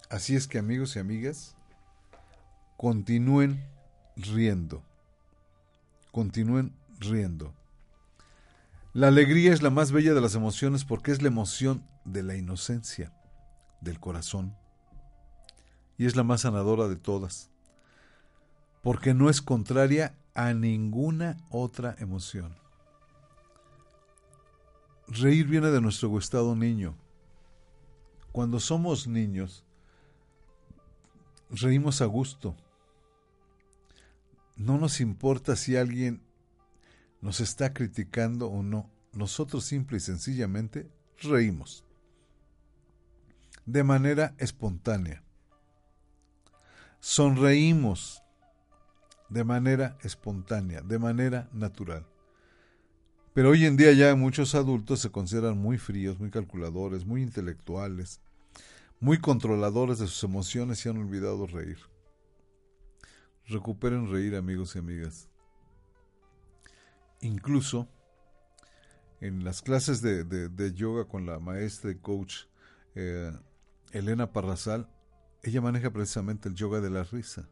[0.10, 1.56] Así es que amigos y amigas,
[2.78, 3.64] continúen
[4.16, 4.84] riendo.
[6.12, 7.54] Continúen riendo.
[8.94, 12.36] La alegría es la más bella de las emociones porque es la emoción de la
[12.36, 13.12] inocencia,
[13.82, 14.56] del corazón.
[15.98, 17.50] Y es la más sanadora de todas
[18.86, 22.56] porque no es contraria a ninguna otra emoción.
[25.08, 26.96] Reír viene de nuestro estado niño.
[28.32, 29.65] Cuando somos niños,
[31.50, 32.56] reímos a gusto.
[34.56, 36.22] No nos importa si alguien
[37.22, 38.90] nos está criticando o no.
[39.14, 40.90] Nosotros simple y sencillamente
[41.22, 41.86] reímos.
[43.66, 45.24] De manera espontánea.
[47.00, 48.22] Sonreímos
[49.30, 52.06] de manera espontánea, de manera natural.
[53.34, 58.22] Pero hoy en día ya muchos adultos se consideran muy fríos, muy calculadores, muy intelectuales,
[59.00, 61.78] muy controladores de sus emociones y han olvidado reír.
[63.48, 65.30] Recuperen reír, amigos y amigas.
[67.22, 67.88] Incluso
[69.22, 72.46] en las clases de, yoga con la maestra y coach
[72.96, 73.32] eh,
[73.92, 74.90] Elena Parrasal,
[75.44, 77.48] ella maneja precisamente el yoga de la risa.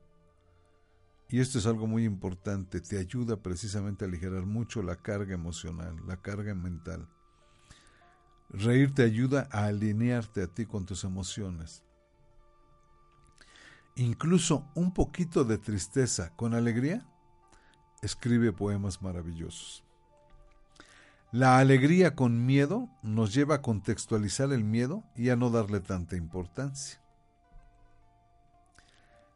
[1.30, 5.96] Y esto es algo muy importante, te ayuda precisamente a aligerar mucho la carga emocional,
[6.06, 7.08] la carga mental.
[8.54, 11.84] Reír te ayuda a alinearte a ti con tus emociones.
[13.96, 17.06] Incluso un poquito de tristeza con alegría
[18.04, 19.84] escribe poemas maravillosos.
[21.32, 26.16] La alegría con miedo nos lleva a contextualizar el miedo y a no darle tanta
[26.16, 27.02] importancia.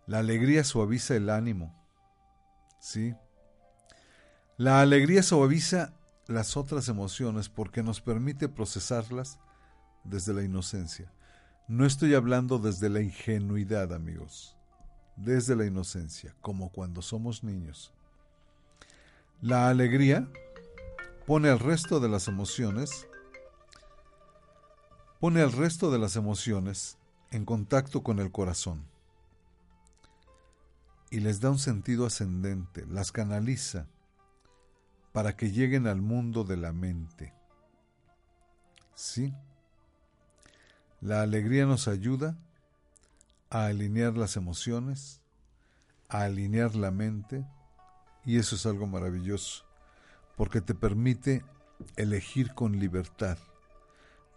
[0.06, 1.76] La alegría suaviza el ánimo,
[2.80, 3.16] ¿sí?
[4.58, 5.97] La alegría suaviza
[6.28, 9.40] las otras emociones porque nos permite procesarlas
[10.04, 11.12] desde la inocencia.
[11.68, 14.56] No estoy hablando desde la ingenuidad, amigos,
[15.16, 17.94] desde la inocencia, como cuando somos niños.
[19.42, 20.28] La alegría
[21.26, 23.08] pone al resto de las emociones,
[25.20, 26.98] pone al resto de las emociones
[27.32, 28.86] en contacto con el corazón
[31.10, 33.88] y les da un sentido ascendente, las canaliza
[35.18, 37.34] para que lleguen al mundo de la mente.
[38.94, 39.34] Sí,
[41.02, 42.38] la alegría nos ayuda
[43.50, 45.20] a alinear las emociones,
[46.08, 47.48] a alinear la mente,
[48.26, 49.66] y eso es algo maravilloso,
[50.36, 51.44] porque te permite
[51.96, 53.40] elegir con libertad,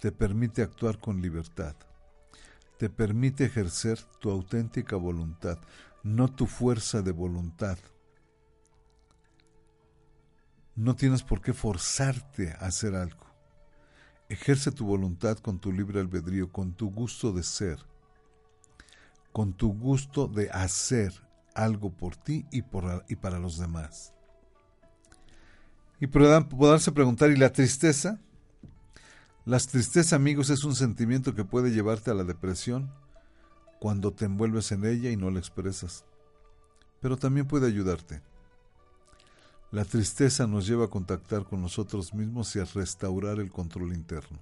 [0.00, 1.76] te permite actuar con libertad,
[2.78, 5.58] te permite ejercer tu auténtica voluntad
[6.02, 7.76] no tu fuerza de voluntad.
[10.80, 13.26] No tienes por qué forzarte a hacer algo.
[14.30, 17.84] Ejerce tu voluntad con tu libre albedrío, con tu gusto de ser,
[19.30, 21.12] con tu gusto de hacer
[21.54, 24.14] algo por ti y, por, y para los demás.
[26.00, 28.18] Y poderse preguntar, ¿y la tristeza?
[29.44, 32.90] Las tristeza, amigos, es un sentimiento que puede llevarte a la depresión,
[33.80, 36.06] cuando te envuelves en ella y no la expresas.
[37.02, 38.22] Pero también puede ayudarte.
[39.70, 44.38] La tristeza nos lleva a contactar con nosotros mismos y a restaurar el control interno.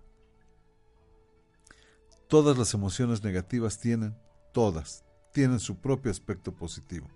[2.28, 4.16] Todas las emociones negativas tienen,
[4.52, 7.08] todas, tienen su propio aspecto positivo.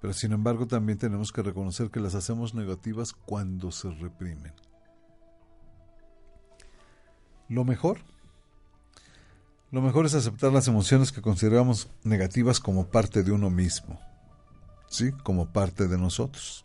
[0.00, 4.52] Pero sin embargo también tenemos que reconocer que las hacemos negativas cuando se reprimen.
[7.48, 7.98] Lo mejor,
[9.70, 14.00] lo mejor es aceptar las emociones que consideramos negativas como parte de uno mismo,
[14.88, 15.12] ¿sí?
[15.22, 16.64] Como parte de nosotros.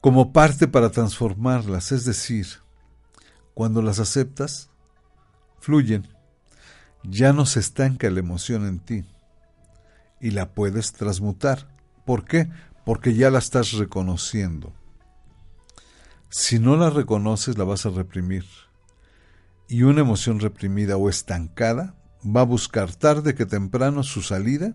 [0.00, 2.46] Como parte para transformarlas, es decir,
[3.54, 4.70] cuando las aceptas,
[5.60, 6.08] fluyen,
[7.04, 9.04] ya no se estanca la emoción en ti
[10.20, 11.68] y la puedes transmutar.
[12.04, 12.48] ¿Por qué?
[12.84, 14.72] Porque ya la estás reconociendo.
[16.30, 18.44] Si no la reconoces, la vas a reprimir.
[19.68, 21.94] Y una emoción reprimida o estancada
[22.24, 24.74] va a buscar tarde que temprano su salida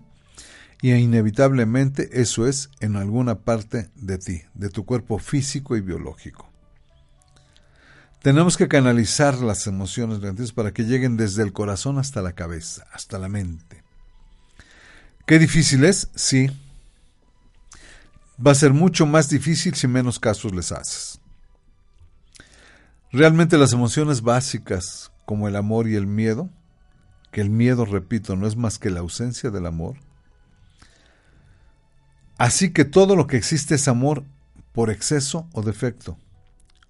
[0.82, 6.50] y inevitablemente eso es en alguna parte de ti, de tu cuerpo físico y biológico.
[8.22, 12.86] Tenemos que canalizar las emociones negativas para que lleguen desde el corazón hasta la cabeza,
[12.92, 13.84] hasta la mente.
[15.26, 16.10] ¿Qué difícil es?
[16.16, 16.50] Sí.
[18.46, 21.20] Va a ser mucho más difícil si menos casos les haces.
[23.12, 26.50] Realmente las emociones básicas, como el amor y el miedo,
[27.32, 29.98] que el miedo, repito, no es más que la ausencia del amor,
[32.38, 34.24] así que todo lo que existe es amor
[34.74, 36.18] por exceso o defecto,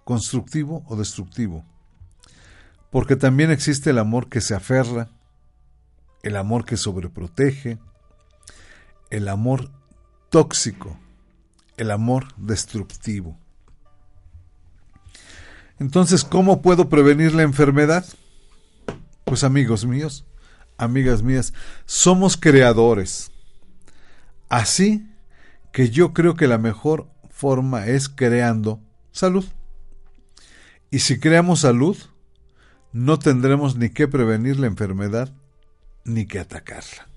[0.03, 1.65] constructivo o destructivo,
[2.91, 5.09] porque también existe el amor que se aferra,
[6.23, 7.77] el amor que sobreprotege,
[9.09, 9.69] el amor
[10.29, 10.97] tóxico,
[11.77, 13.37] el amor destructivo.
[15.79, 18.05] Entonces, ¿cómo puedo prevenir la enfermedad?
[19.23, 20.25] Pues amigos míos,
[20.77, 21.53] amigas mías,
[21.85, 23.31] somos creadores.
[24.49, 25.07] Así
[25.71, 29.45] que yo creo que la mejor forma es creando salud.
[30.89, 31.97] Y si creamos salud,
[32.93, 35.33] no tendremos ni que prevenir la enfermedad
[36.03, 37.07] ni que atacarla.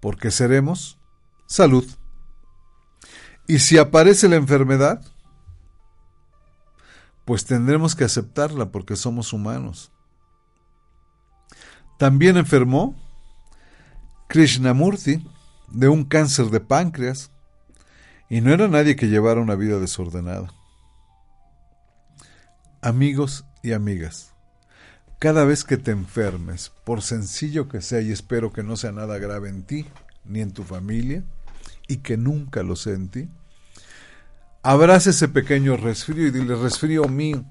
[0.00, 0.98] Porque seremos
[1.46, 1.84] salud.
[3.48, 5.04] Y si aparece la enfermedad,
[7.24, 9.92] pues tendremos que aceptarla porque somos humanos.
[11.98, 12.94] También enfermó
[14.28, 15.26] Krishnamurti
[15.68, 17.30] de un cáncer de páncreas
[18.28, 20.52] y no era nadie que llevara una vida desordenada.
[22.82, 24.32] Amigos y amigas,
[25.18, 29.18] cada vez que te enfermes, por sencillo que sea, y espero que no sea nada
[29.18, 29.86] grave en ti
[30.24, 31.24] ni en tu familia,
[31.88, 33.28] y que nunca lo sea en ti,
[34.62, 37.44] abraza ese pequeño resfrío y dile, resfrío mío,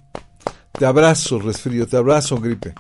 [0.74, 2.74] te abrazo resfrío, te abrazo gripe,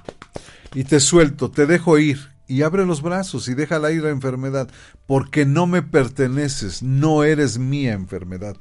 [0.73, 4.69] y te suelto, te dejo ir, y abre los brazos y déjala ir la enfermedad,
[5.07, 8.57] porque no me perteneces, no eres mía enfermedad.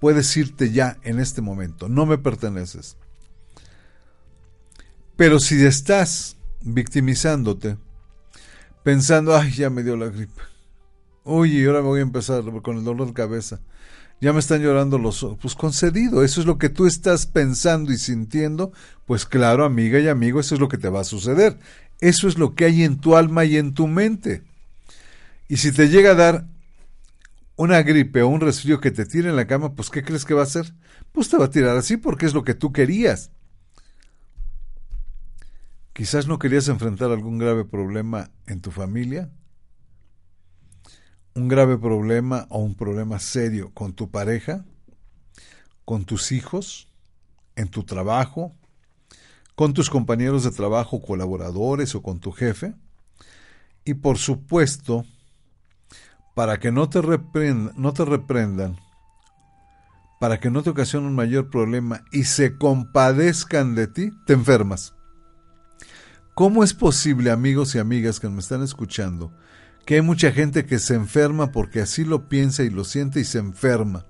[0.00, 2.96] Puedes irte ya en este momento, no me perteneces.
[5.16, 7.76] Pero si estás victimizándote,
[8.82, 10.42] pensando, ay, ya me dio la gripe,
[11.22, 13.60] oye, ahora me voy a empezar con el dolor de cabeza,
[14.20, 15.38] ya me están llorando los ojos.
[15.40, 18.72] Pues concedido, eso es lo que tú estás pensando y sintiendo.
[19.06, 21.58] Pues claro, amiga y amigo, eso es lo que te va a suceder.
[22.00, 24.42] Eso es lo que hay en tu alma y en tu mente.
[25.48, 26.46] Y si te llega a dar
[27.56, 30.34] una gripe o un resfrío que te tire en la cama, pues ¿qué crees que
[30.34, 30.74] va a hacer?
[31.12, 33.30] Pues te va a tirar así porque es lo que tú querías.
[35.92, 39.30] Quizás no querías enfrentar algún grave problema en tu familia,
[41.34, 44.64] un grave problema o un problema serio con tu pareja,
[45.84, 46.88] con tus hijos,
[47.54, 48.52] en tu trabajo,
[49.54, 52.74] con tus compañeros de trabajo, colaboradores o con tu jefe.
[53.84, 55.04] Y por supuesto,
[56.34, 58.76] para que no te, reprendan, no te reprendan,
[60.18, 64.94] para que no te ocasionen un mayor problema y se compadezcan de ti, te enfermas.
[66.34, 69.32] ¿Cómo es posible, amigos y amigas que me están escuchando,
[69.84, 73.24] que hay mucha gente que se enferma porque así lo piensa y lo siente y
[73.24, 74.06] se enferma.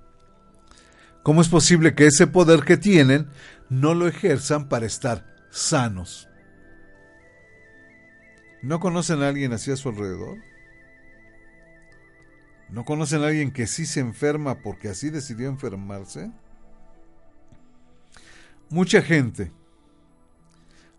[1.21, 3.27] ¿Cómo es posible que ese poder que tienen
[3.69, 6.27] no lo ejerzan para estar sanos?
[8.61, 10.39] ¿No conocen a alguien así a su alrededor?
[12.69, 16.29] ¿No conocen a alguien que sí se enferma porque así decidió enfermarse?
[18.69, 19.51] Mucha gente,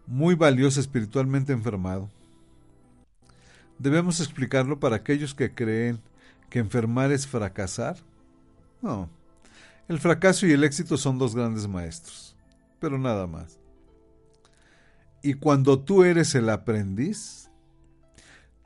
[0.06, 2.10] muy valiosa espiritualmente enfermado,
[3.78, 6.00] ¿Debemos explicarlo para aquellos que creen
[6.48, 7.98] que enfermar es fracasar?
[8.80, 9.10] No.
[9.86, 12.34] El fracaso y el éxito son dos grandes maestros,
[12.80, 13.58] pero nada más.
[15.26, 17.50] Y cuando tú eres el aprendiz,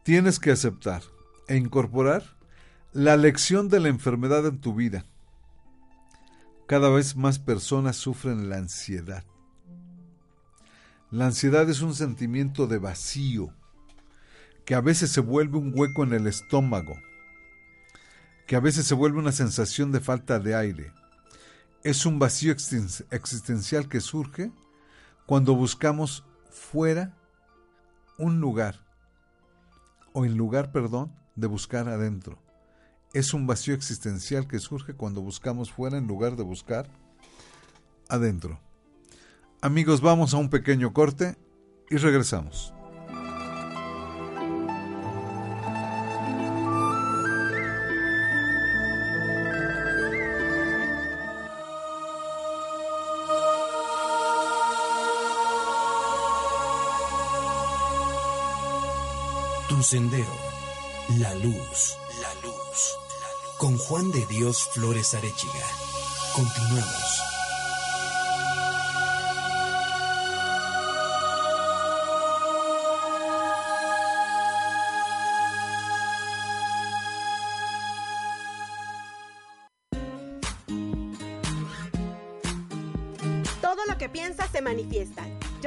[0.02, 1.02] tienes que aceptar
[1.48, 2.22] e incorporar
[2.92, 5.06] la lección de la enfermedad en tu vida.
[6.66, 9.24] Cada vez más personas sufren la ansiedad.
[11.10, 13.54] La ansiedad es un sentimiento de vacío,
[14.66, 16.92] que a veces se vuelve un hueco en el estómago,
[18.46, 20.92] que a veces se vuelve una sensación de falta de aire.
[21.84, 24.52] Es un vacío existencial que surge
[25.24, 27.16] cuando buscamos fuera
[28.18, 28.84] un lugar,
[30.12, 32.38] o en lugar, perdón, de buscar adentro.
[33.12, 36.88] Es un vacío existencial que surge cuando buscamos fuera en lugar de buscar
[38.08, 38.60] adentro.
[39.62, 41.36] Amigos, vamos a un pequeño corte
[41.90, 42.72] y regresamos.
[59.90, 60.36] Sendero,
[61.18, 62.96] la luz, la luz,
[63.58, 65.66] con Juan de Dios Flores Arechiga.
[66.32, 67.29] Continuamos.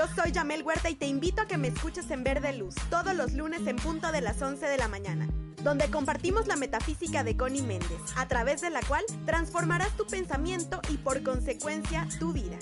[0.07, 3.33] Soy Yamel Huerta y te invito a que me escuches en Verde Luz todos los
[3.33, 5.27] lunes en punto de las 11 de la mañana,
[5.63, 10.81] donde compartimos la metafísica de Connie Méndez, a través de la cual transformarás tu pensamiento
[10.89, 12.57] y por consecuencia tu vida.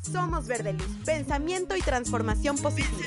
[0.00, 3.06] Somos Verde Luz, pensamiento y transformación positiva.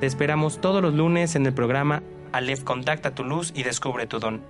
[0.00, 4.20] Te esperamos todos los lunes en el programa Aleph Contacta tu luz y descubre tu
[4.20, 4.42] don.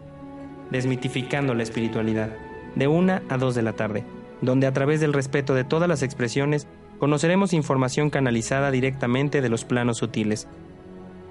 [0.71, 2.37] Desmitificando la espiritualidad,
[2.75, 4.05] de una a dos de la tarde,
[4.43, 6.67] donde a través del respeto de todas las expresiones
[6.99, 10.47] conoceremos información canalizada directamente de los planos sutiles.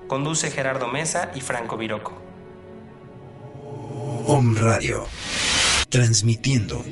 [0.08, 2.14] Conduce Gerardo Mesa y Franco Viroco.
[4.26, 5.06] Om Radio,
[5.90, 6.84] transmitiendo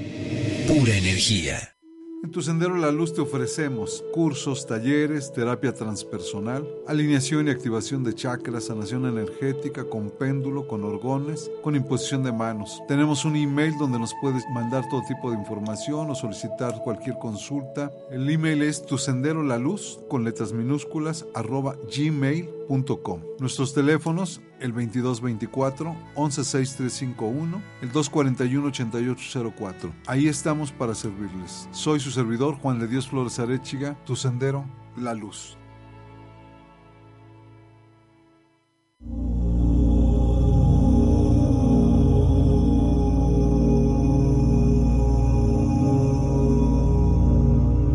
[0.67, 1.74] pura energía.
[2.23, 8.15] En tu Sendero la Luz te ofrecemos cursos, talleres, terapia transpersonal, alineación y activación de
[8.15, 12.81] chakras, sanación energética con péndulo, con orgones, con imposición de manos.
[12.87, 17.91] Tenemos un email donde nos puedes mandar todo tipo de información o solicitar cualquier consulta.
[18.09, 23.21] El email es tu sendero la luz con letras minúsculas arroba gmail.com.
[23.39, 29.93] Nuestros teléfonos el 2224 116351, el 241 8804.
[30.07, 31.67] Ahí estamos para servirles.
[31.71, 34.65] Soy su servidor Juan de Dios Flores Arechiga, tu sendero,
[34.97, 35.57] la luz.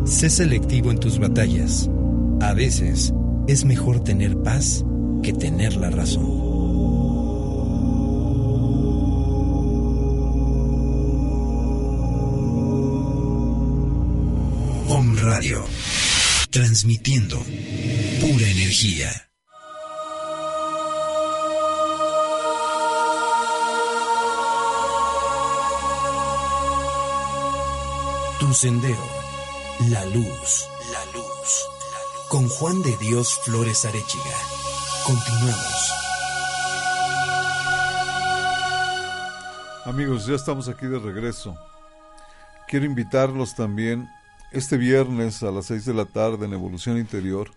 [0.04, 1.88] Sé selectivo en tus batallas.
[2.42, 3.14] A veces
[3.46, 4.84] es mejor tener paz
[5.22, 6.49] que tener la razón.
[15.32, 15.64] Radio,
[16.50, 19.08] transmitiendo pura energía.
[28.40, 28.96] Tu sendero,
[29.90, 31.68] la luz, la luz,
[32.28, 34.24] con Juan de Dios Flores Arechiga.
[35.06, 35.92] Continuamos.
[39.84, 41.56] Amigos, ya estamos aquí de regreso.
[42.66, 44.08] Quiero invitarlos también
[44.52, 47.50] este viernes a las 6 de la tarde en Evolución Interior,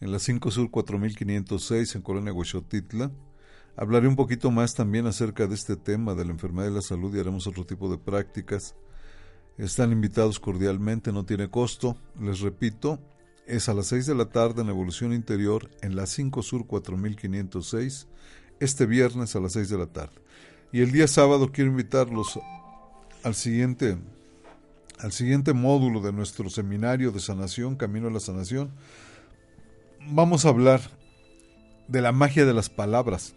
[0.00, 3.12] en la 5 Sur 4506 en Colonia Huexotitla,
[3.76, 7.14] hablaré un poquito más también acerca de este tema de la enfermedad de la salud
[7.14, 8.74] y haremos otro tipo de prácticas.
[9.58, 11.96] Están invitados cordialmente, no tiene costo.
[12.20, 12.98] Les repito,
[13.46, 18.08] es a las 6 de la tarde en Evolución Interior en la 5 Sur 4506,
[18.58, 20.16] este viernes a las 6 de la tarde.
[20.72, 22.40] Y el día sábado quiero invitarlos
[23.22, 23.96] al siguiente
[25.04, 28.70] al siguiente módulo de nuestro seminario de sanación, Camino a la Sanación,
[30.08, 30.80] vamos a hablar
[31.88, 33.34] de la magia de las palabras,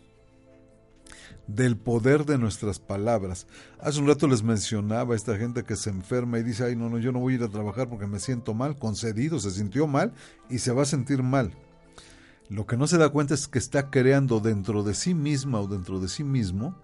[1.46, 3.48] del poder de nuestras palabras.
[3.82, 6.90] Hace un rato les mencionaba a esta gente que se enferma y dice, ay, no,
[6.90, 9.88] no, yo no voy a ir a trabajar porque me siento mal, concedido, se sintió
[9.88, 10.14] mal
[10.50, 11.52] y se va a sentir mal.
[12.48, 15.68] Lo que no se da cuenta es que está creando dentro de sí misma o
[15.68, 16.78] dentro de sí mismo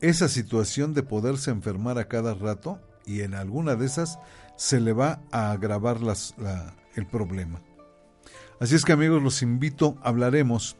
[0.00, 4.18] esa situación de poderse enfermar a cada rato y en alguna de esas
[4.56, 5.98] se le va a agravar
[6.94, 7.60] el problema.
[8.60, 10.76] Así es que amigos, los invito, hablaremos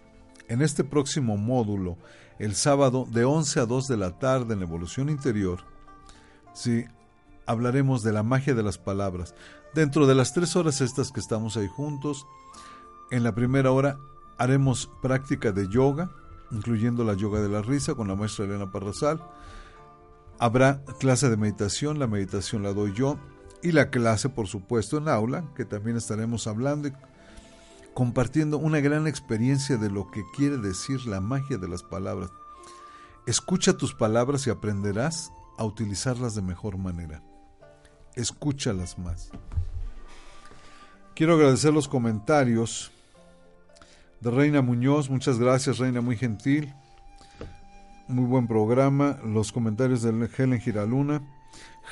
[0.49, 1.97] en este próximo módulo,
[2.39, 5.61] el sábado de 11 a 2 de la tarde en Evolución Interior,
[6.53, 6.85] sí,
[7.47, 9.35] hablaremos de la magia de las palabras.
[9.75, 12.27] Dentro de las tres horas estas que estamos ahí juntos,
[13.11, 13.99] en la primera hora
[14.39, 16.11] haremos práctica de yoga,
[16.51, 19.21] incluyendo la yoga de la risa con la maestra Elena Parrasal.
[20.39, 23.19] Habrá clase de meditación, la meditación la doy yo,
[23.63, 26.93] y la clase, por supuesto, en aula, que también estaremos hablando y
[27.95, 32.31] compartiendo una gran experiencia de lo que quiere decir la magia de las palabras.
[33.27, 37.23] Escucha tus palabras y aprenderás a utilizarlas de mejor manera.
[38.15, 39.31] Escúchalas más.
[41.15, 42.93] Quiero agradecer los comentarios
[44.21, 45.09] de Reina Muñoz.
[45.09, 46.75] Muchas gracias, Reina, muy gentil.
[48.07, 49.19] Muy buen programa.
[49.25, 51.23] Los comentarios de Helen Giraluna.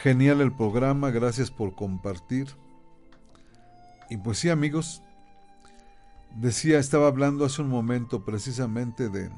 [0.03, 2.49] Genial el programa, gracias por compartir.
[4.11, 5.03] Y pues sí, amigos,
[6.37, 9.31] decía, estaba hablando hace un momento precisamente de,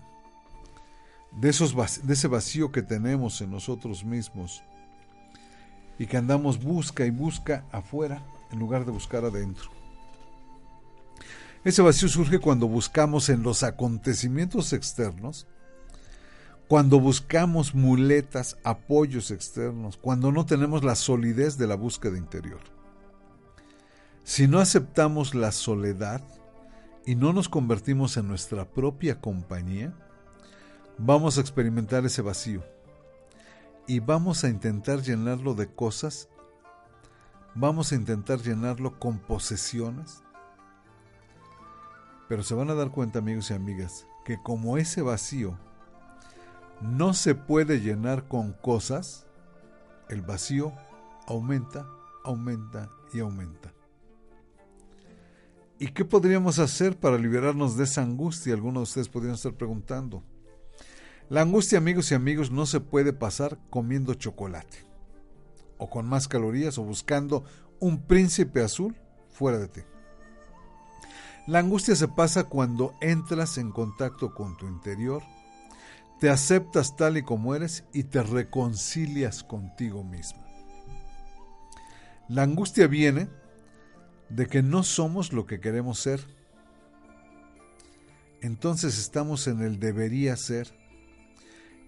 [1.31, 4.64] de, esos, de ese vacío que tenemos en nosotros mismos
[5.97, 8.20] y que andamos busca y busca afuera
[8.51, 9.70] en lugar de buscar adentro.
[11.62, 15.47] Ese vacío surge cuando buscamos en los acontecimientos externos
[16.69, 22.61] cuando buscamos muletas, apoyos externos, cuando no tenemos la solidez de la búsqueda interior.
[24.23, 26.23] Si no aceptamos la soledad
[27.05, 29.93] y no nos convertimos en nuestra propia compañía,
[30.97, 32.65] vamos a experimentar ese vacío
[33.87, 36.31] y vamos a intentar llenarlo de cosas,
[37.55, 40.23] vamos a intentar llenarlo con posesiones,
[42.27, 45.59] pero se van a dar cuenta amigos y amigas que como ese vacío
[46.81, 49.27] no se puede llenar con cosas,
[50.09, 50.72] el vacío
[51.27, 51.89] aumenta,
[52.25, 53.72] aumenta y aumenta.
[55.79, 58.55] ¿Y qué podríamos hacer para liberarnos de esa angustia?
[58.55, 60.22] Algunos de ustedes podrían estar preguntando.
[61.29, 64.85] La angustia, amigos y amigos, no se puede pasar comiendo chocolate,
[65.79, 67.45] o con más calorías, o buscando
[67.81, 68.95] un príncipe azul
[69.31, 69.81] fuera de ti.
[71.47, 75.22] La angustia se pasa cuando entras en contacto con tu interior
[76.25, 80.43] te aceptas tal y como eres y te reconcilias contigo mismo.
[82.31, 83.29] La angustia viene
[84.31, 86.22] de que no somos lo que queremos ser.
[88.41, 90.75] Entonces estamos en el debería ser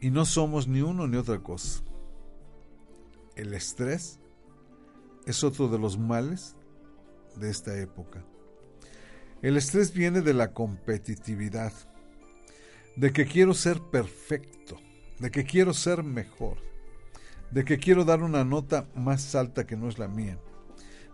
[0.02, 1.82] y no somos ni uno ni otra cosa.
[3.36, 4.20] El estrés
[5.24, 6.56] es otro de los males
[7.36, 8.22] de esta época.
[9.40, 11.72] El estrés viene de la competitividad
[12.96, 14.78] de que quiero ser perfecto,
[15.18, 16.56] de que quiero ser mejor,
[17.50, 20.38] de que quiero dar una nota más alta que no es la mía,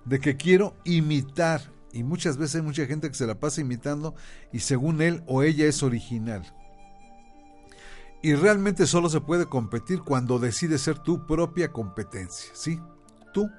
[0.04, 1.60] de que quiero imitar,
[1.92, 4.14] y muchas veces hay mucha gente que se la pasa imitando
[4.50, 6.42] y según él o ella es original.
[8.22, 12.80] Y realmente solo se puede competir cuando decides ser tu propia competencia, ¿sí?
[13.34, 13.50] Tú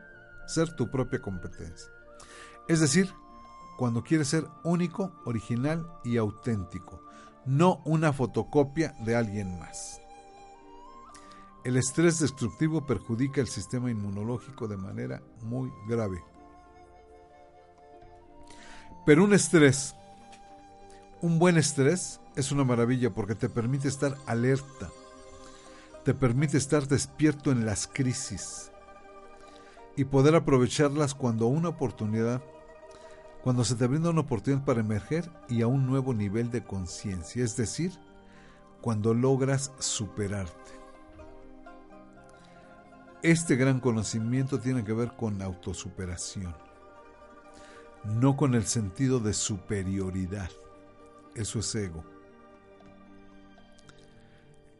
[0.47, 1.89] ser tu propia competencia.
[2.67, 3.13] Es decir,
[3.77, 7.03] cuando quieres ser único, original y auténtico
[7.45, 9.99] no una fotocopia de alguien más.
[11.63, 16.21] El estrés destructivo perjudica el sistema inmunológico de manera muy grave.
[19.05, 19.95] Pero un estrés,
[21.21, 24.89] un buen estrés, es una maravilla porque te permite estar alerta,
[26.03, 28.71] te permite estar despierto en las crisis
[29.95, 32.41] y poder aprovecharlas cuando una oportunidad
[33.43, 37.43] cuando se te brinda una oportunidad para emerger y a un nuevo nivel de conciencia,
[37.43, 37.91] es decir,
[38.81, 40.71] cuando logras superarte.
[43.21, 46.55] Este gran conocimiento tiene que ver con autosuperación,
[48.05, 50.49] no con el sentido de superioridad.
[51.35, 52.03] Eso es ego.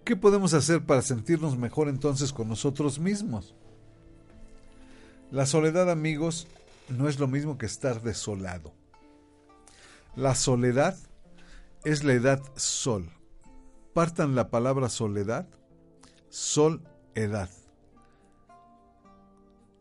[0.06, 3.56] ¿Qué podemos hacer para sentirnos mejor entonces con nosotros mismos?
[5.32, 6.48] La soledad, amigos,
[6.90, 8.74] no es lo mismo que estar desolado.
[10.16, 10.98] La soledad
[11.84, 13.10] es la edad sol.
[13.94, 15.48] Partan la palabra soledad,
[16.30, 16.82] sol,
[17.16, 17.50] edad.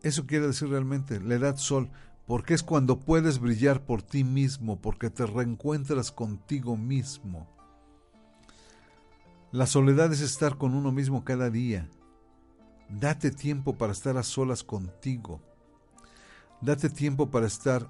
[0.03, 1.91] Eso quiere decir realmente la edad sol,
[2.27, 7.49] porque es cuando puedes brillar por ti mismo, porque te reencuentras contigo mismo.
[9.53, 11.89] La soledad es estar con uno mismo cada día.
[12.89, 15.41] Date tiempo para estar a solas contigo.
[16.63, 17.89] Date tiempo para estar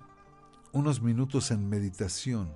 [0.72, 2.50] unos minutos en meditación.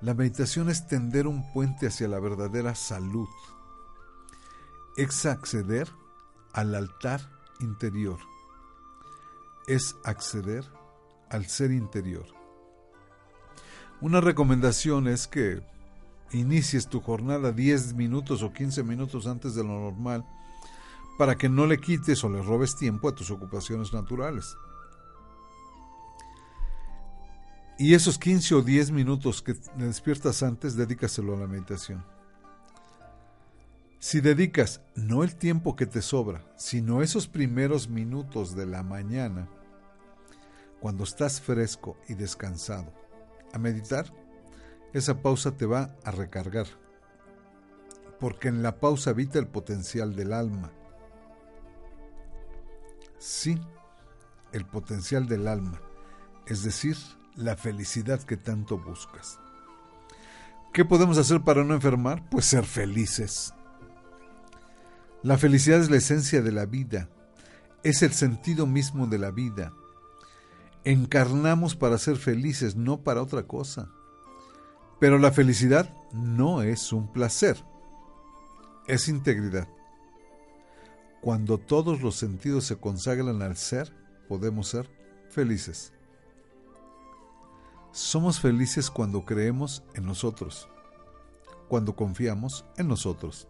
[0.00, 3.28] La meditación es tender un puente hacia la verdadera salud.
[4.96, 5.88] Es acceder
[6.52, 7.20] al altar
[7.58, 8.20] interior.
[9.66, 10.64] Es acceder
[11.30, 12.26] al ser interior.
[14.00, 15.64] Una recomendación es que
[16.30, 20.24] inicies tu jornada 10 minutos o 15 minutos antes de lo normal
[21.18, 24.56] para que no le quites o le robes tiempo a tus ocupaciones naturales.
[27.78, 32.04] Y esos 15 o 10 minutos que te despiertas antes, dedícaselo a la meditación.
[33.98, 39.48] Si dedicas no el tiempo que te sobra, sino esos primeros minutos de la mañana,
[40.80, 42.92] cuando estás fresco y descansado,
[43.52, 44.12] a meditar,
[44.92, 46.66] esa pausa te va a recargar,
[48.18, 50.72] porque en la pausa habita el potencial del alma.
[53.20, 53.60] Sí,
[54.50, 55.78] el potencial del alma,
[56.46, 56.96] es decir,
[57.36, 59.38] la felicidad que tanto buscas.
[60.72, 62.26] ¿Qué podemos hacer para no enfermar?
[62.30, 63.52] Pues ser felices.
[65.22, 67.10] La felicidad es la esencia de la vida,
[67.82, 69.74] es el sentido mismo de la vida.
[70.84, 73.90] Encarnamos para ser felices, no para otra cosa.
[74.98, 77.62] Pero la felicidad no es un placer,
[78.86, 79.68] es integridad.
[81.20, 83.92] Cuando todos los sentidos se consagran al ser,
[84.28, 84.88] podemos ser
[85.28, 85.92] felices.
[87.92, 90.68] Somos felices cuando creemos en nosotros,
[91.68, 93.48] cuando confiamos en nosotros,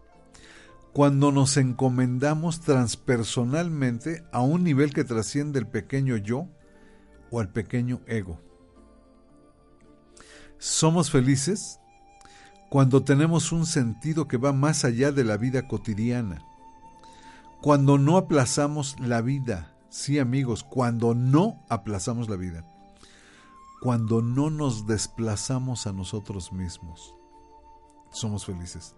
[0.92, 6.48] cuando nos encomendamos transpersonalmente a un nivel que trasciende el pequeño yo
[7.30, 8.40] o el pequeño ego.
[10.58, 11.78] Somos felices
[12.68, 16.44] cuando tenemos un sentido que va más allá de la vida cotidiana,
[17.60, 22.64] cuando no aplazamos la vida, sí amigos, cuando no aplazamos la vida
[23.80, 27.14] cuando no nos desplazamos a nosotros mismos.
[28.12, 28.94] Somos felices.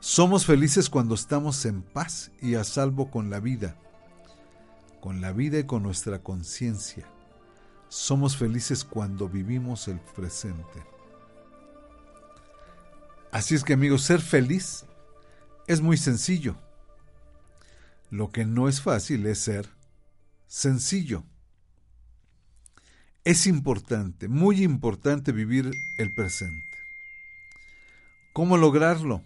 [0.00, 3.76] Somos felices cuando estamos en paz y a salvo con la vida,
[5.00, 7.06] con la vida y con nuestra conciencia.
[7.88, 10.84] Somos felices cuando vivimos el presente.
[13.32, 14.84] Así es que amigos, ser feliz
[15.66, 16.56] es muy sencillo.
[18.10, 19.68] Lo que no es fácil es ser
[20.46, 21.24] sencillo.
[23.24, 26.56] Es importante, muy importante vivir el presente.
[28.32, 29.22] ¿Cómo lograrlo?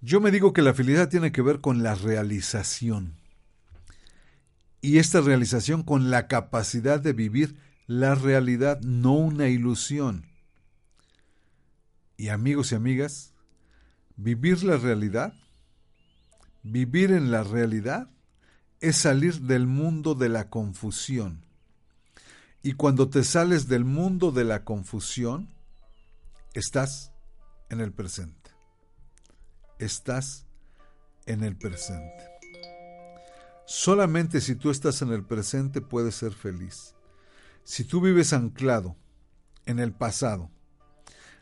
[0.00, 3.14] Yo me digo que la felicidad tiene que ver con la realización.
[4.80, 7.56] Y esta realización con la capacidad de vivir
[7.86, 10.24] la realidad, no una ilusión.
[12.16, 13.34] Y amigos y amigas,
[14.16, 15.34] vivir la realidad,
[16.62, 18.08] vivir en la realidad,
[18.80, 21.44] es salir del mundo de la confusión
[22.62, 25.48] y cuando te sales del mundo de la confusión,
[26.52, 27.12] estás
[27.70, 28.50] en el presente.
[29.78, 30.46] Estás
[31.24, 32.28] en el presente.
[33.64, 36.94] Solamente si tú estás en el presente puedes ser feliz.
[37.64, 38.94] Si tú vives anclado
[39.64, 40.50] en el pasado,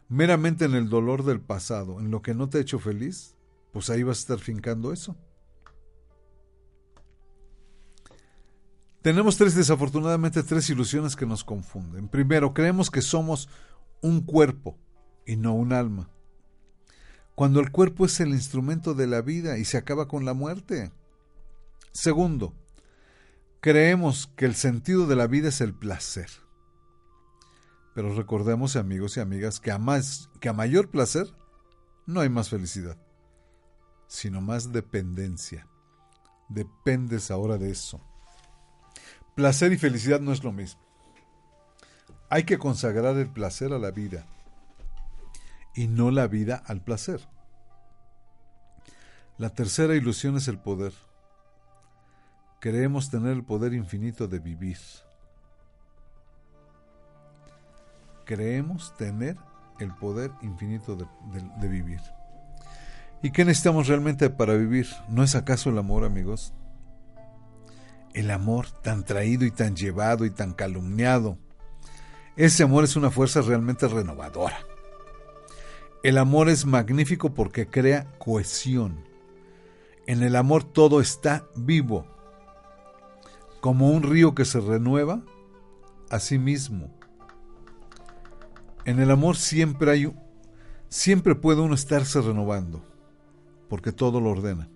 [0.09, 3.35] meramente en el dolor del pasado, en lo que no te ha hecho feliz,
[3.73, 5.17] pues ahí vas a estar fincando eso.
[9.03, 12.09] Tenemos tres, desafortunadamente, tres ilusiones que nos confunden.
[12.09, 13.49] Primero, creemos que somos
[14.03, 14.77] un cuerpo
[15.25, 16.11] y no un alma.
[17.35, 20.91] Cuando el cuerpo es el instrumento de la vida y se acaba con la muerte.
[21.93, 22.53] Segundo,
[23.61, 26.29] creemos que el sentido de la vida es el placer.
[27.95, 31.29] Pero recordemos, amigos y amigas, que a, más, que a mayor placer
[32.07, 32.97] no hay más felicidad,
[34.09, 35.69] sino más dependencia.
[36.49, 38.01] Dependes ahora de eso.
[39.37, 40.81] Placer y felicidad no es lo mismo.
[42.31, 44.27] Hay que consagrar el placer a la vida
[45.75, 47.21] y no la vida al placer.
[49.37, 50.93] La tercera ilusión es el poder.
[52.61, 54.79] Creemos tener el poder infinito de vivir.
[58.25, 59.37] Creemos tener
[59.79, 61.07] el poder infinito de,
[61.61, 62.01] de vivir.
[63.23, 64.89] ¿Y qué necesitamos realmente para vivir?
[65.09, 66.55] ¿No es acaso el amor, amigos?
[68.15, 71.39] el amor tan traído y tan llevado y tan calumniado.
[72.37, 74.59] Ese amor es una fuerza realmente renovadora.
[76.03, 79.05] El amor es magnífico porque crea cohesión.
[80.07, 82.07] En el amor todo está vivo,
[83.61, 85.23] como un río que se renueva
[86.11, 86.91] a sí mismo.
[88.85, 90.13] En el amor siempre hay
[90.89, 92.83] siempre puede uno estarse renovando,
[93.69, 94.69] porque todo lo ordena.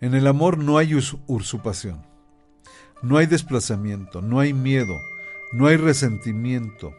[0.00, 2.02] En el amor no hay usurpación.
[3.02, 4.94] No hay desplazamiento, no hay miedo,
[5.52, 6.94] no hay resentimiento.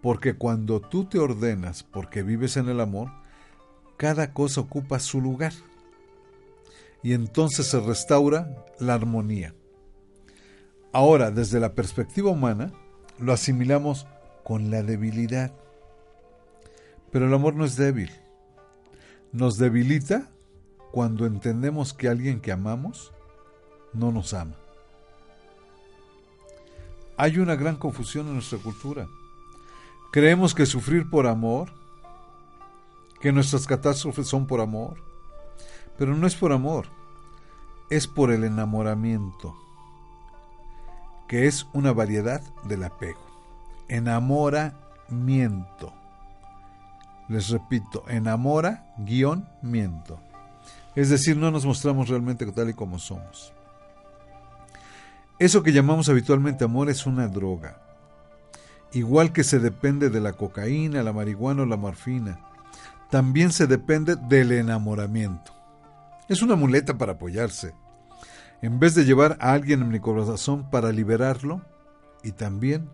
[0.00, 3.10] Porque cuando tú te ordenas porque vives en el amor,
[3.98, 5.52] cada cosa ocupa su lugar.
[7.02, 9.54] Y entonces se restaura la armonía.
[10.92, 12.72] Ahora, desde la perspectiva humana,
[13.18, 14.06] lo asimilamos
[14.44, 15.52] con la debilidad.
[17.10, 18.10] Pero el amor no es débil.
[19.32, 20.30] Nos debilita
[20.92, 23.12] cuando entendemos que alguien que amamos
[23.92, 24.56] no nos ama.
[27.16, 29.08] Hay una gran confusión en nuestra cultura.
[30.12, 31.72] Creemos que sufrir por amor,
[33.20, 34.96] que nuestras catástrofes son por amor,
[35.98, 36.86] pero no es por amor,
[37.90, 39.56] es por el enamoramiento,
[41.26, 43.20] que es una variedad del apego.
[43.88, 45.97] Enamoramiento.
[47.28, 48.86] Les repito, enamora
[49.62, 50.18] miento.
[50.94, 53.52] Es decir, no nos mostramos realmente tal y como somos.
[55.38, 57.80] Eso que llamamos habitualmente amor es una droga.
[58.92, 62.40] Igual que se depende de la cocaína, la marihuana o la morfina,
[63.10, 65.52] también se depende del enamoramiento.
[66.28, 67.74] Es una muleta para apoyarse.
[68.60, 71.60] En vez de llevar a alguien en mi corazón para liberarlo
[72.24, 72.90] y también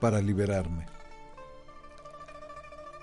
[0.00, 0.86] para liberarme.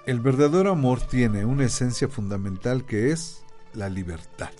[0.05, 3.43] El verdadero amor tiene una esencia fundamental que es
[3.73, 4.51] la libertad.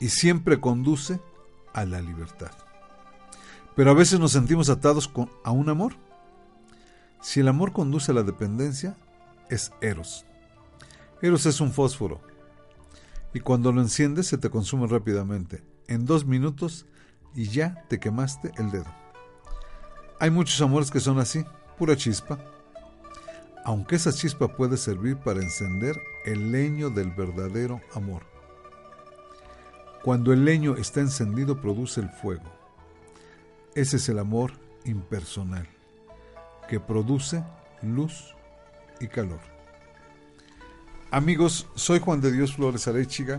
[0.00, 1.20] Y siempre conduce
[1.72, 2.50] a la libertad.
[3.76, 5.08] Pero a veces nos sentimos atados
[5.44, 5.94] a un amor.
[7.20, 8.96] Si el amor conduce a la dependencia,
[9.50, 10.24] es Eros.
[11.22, 12.20] Eros es un fósforo.
[13.32, 15.62] Y cuando lo enciendes se te consume rápidamente.
[15.86, 16.86] En dos minutos
[17.36, 18.92] y ya te quemaste el dedo.
[20.18, 21.44] Hay muchos amores que son así,
[21.78, 22.40] pura chispa.
[23.68, 28.22] Aunque esa chispa puede servir para encender el leño del verdadero amor.
[30.02, 32.50] Cuando el leño está encendido produce el fuego.
[33.74, 34.52] Ese es el amor
[34.86, 35.68] impersonal,
[36.66, 37.44] que produce
[37.82, 38.34] luz
[39.00, 39.40] y calor.
[41.10, 43.38] Amigos, soy Juan de Dios Flores Arechiga.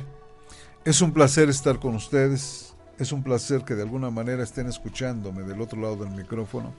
[0.86, 2.76] Es un placer estar con ustedes.
[3.00, 6.72] Es un placer que de alguna manera estén escuchándome del otro lado del micrófono.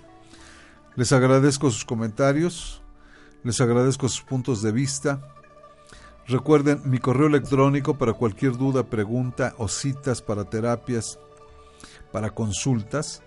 [0.95, 2.81] Les agradezco sus comentarios,
[3.43, 5.21] les agradezco sus puntos de vista.
[6.27, 11.19] Recuerden mi correo electrónico para cualquier duda, pregunta o citas para terapias,
[12.13, 13.23] para consultas,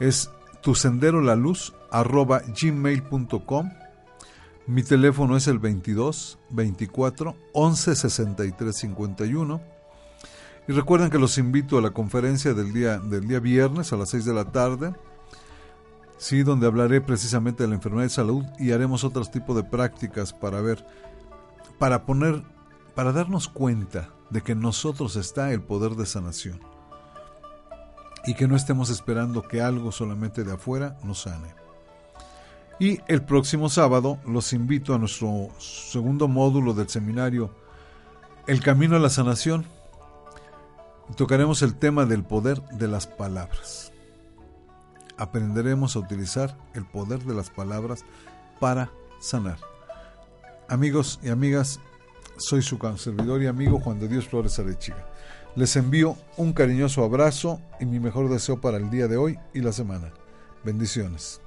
[0.00, 3.70] es tu sendero la luz arroba gmail.com.
[4.66, 9.60] Mi teléfono es el 22 24 11 63 51.
[10.68, 14.10] Y recuerden que los invito a la conferencia del día, del día viernes a las
[14.10, 14.94] 6 de la tarde,
[16.22, 20.32] sí, donde hablaré precisamente de la enfermedad de salud y haremos otros tipos de prácticas
[20.32, 20.86] para ver
[21.80, 22.44] para poner,
[22.94, 26.60] para darnos cuenta de que en nosotros está el poder de sanación
[28.24, 31.56] y que no estemos esperando que algo solamente de afuera nos sane.
[32.78, 37.50] Y el próximo sábado los invito a nuestro segundo módulo del seminario
[38.46, 39.66] El Camino a la Sanación.
[41.16, 43.91] Tocaremos el tema del poder de las palabras.
[45.18, 48.04] Aprenderemos a utilizar el poder de las palabras
[48.60, 48.90] para
[49.20, 49.58] sanar.
[50.68, 51.80] Amigos y amigas,
[52.36, 55.06] soy su servidor y amigo Juan de Dios Flores Arechiga.
[55.54, 59.60] Les envío un cariñoso abrazo y mi mejor deseo para el día de hoy y
[59.60, 60.12] la semana.
[60.64, 61.42] Bendiciones.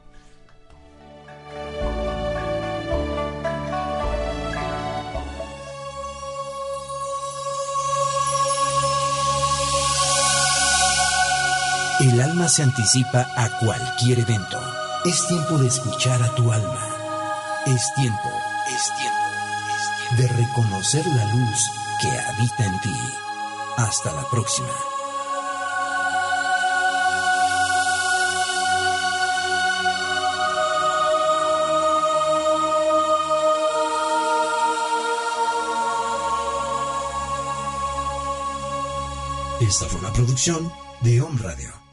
[12.06, 14.60] El alma se anticipa a cualquier evento.
[15.06, 16.88] Es tiempo de escuchar a tu alma.
[17.66, 18.30] Es tiempo
[18.68, 22.96] es tiempo, de reconocer la luz que habita en ti.
[23.78, 24.68] Hasta la próxima.
[39.60, 41.85] Esta fue una producción de Home Radio.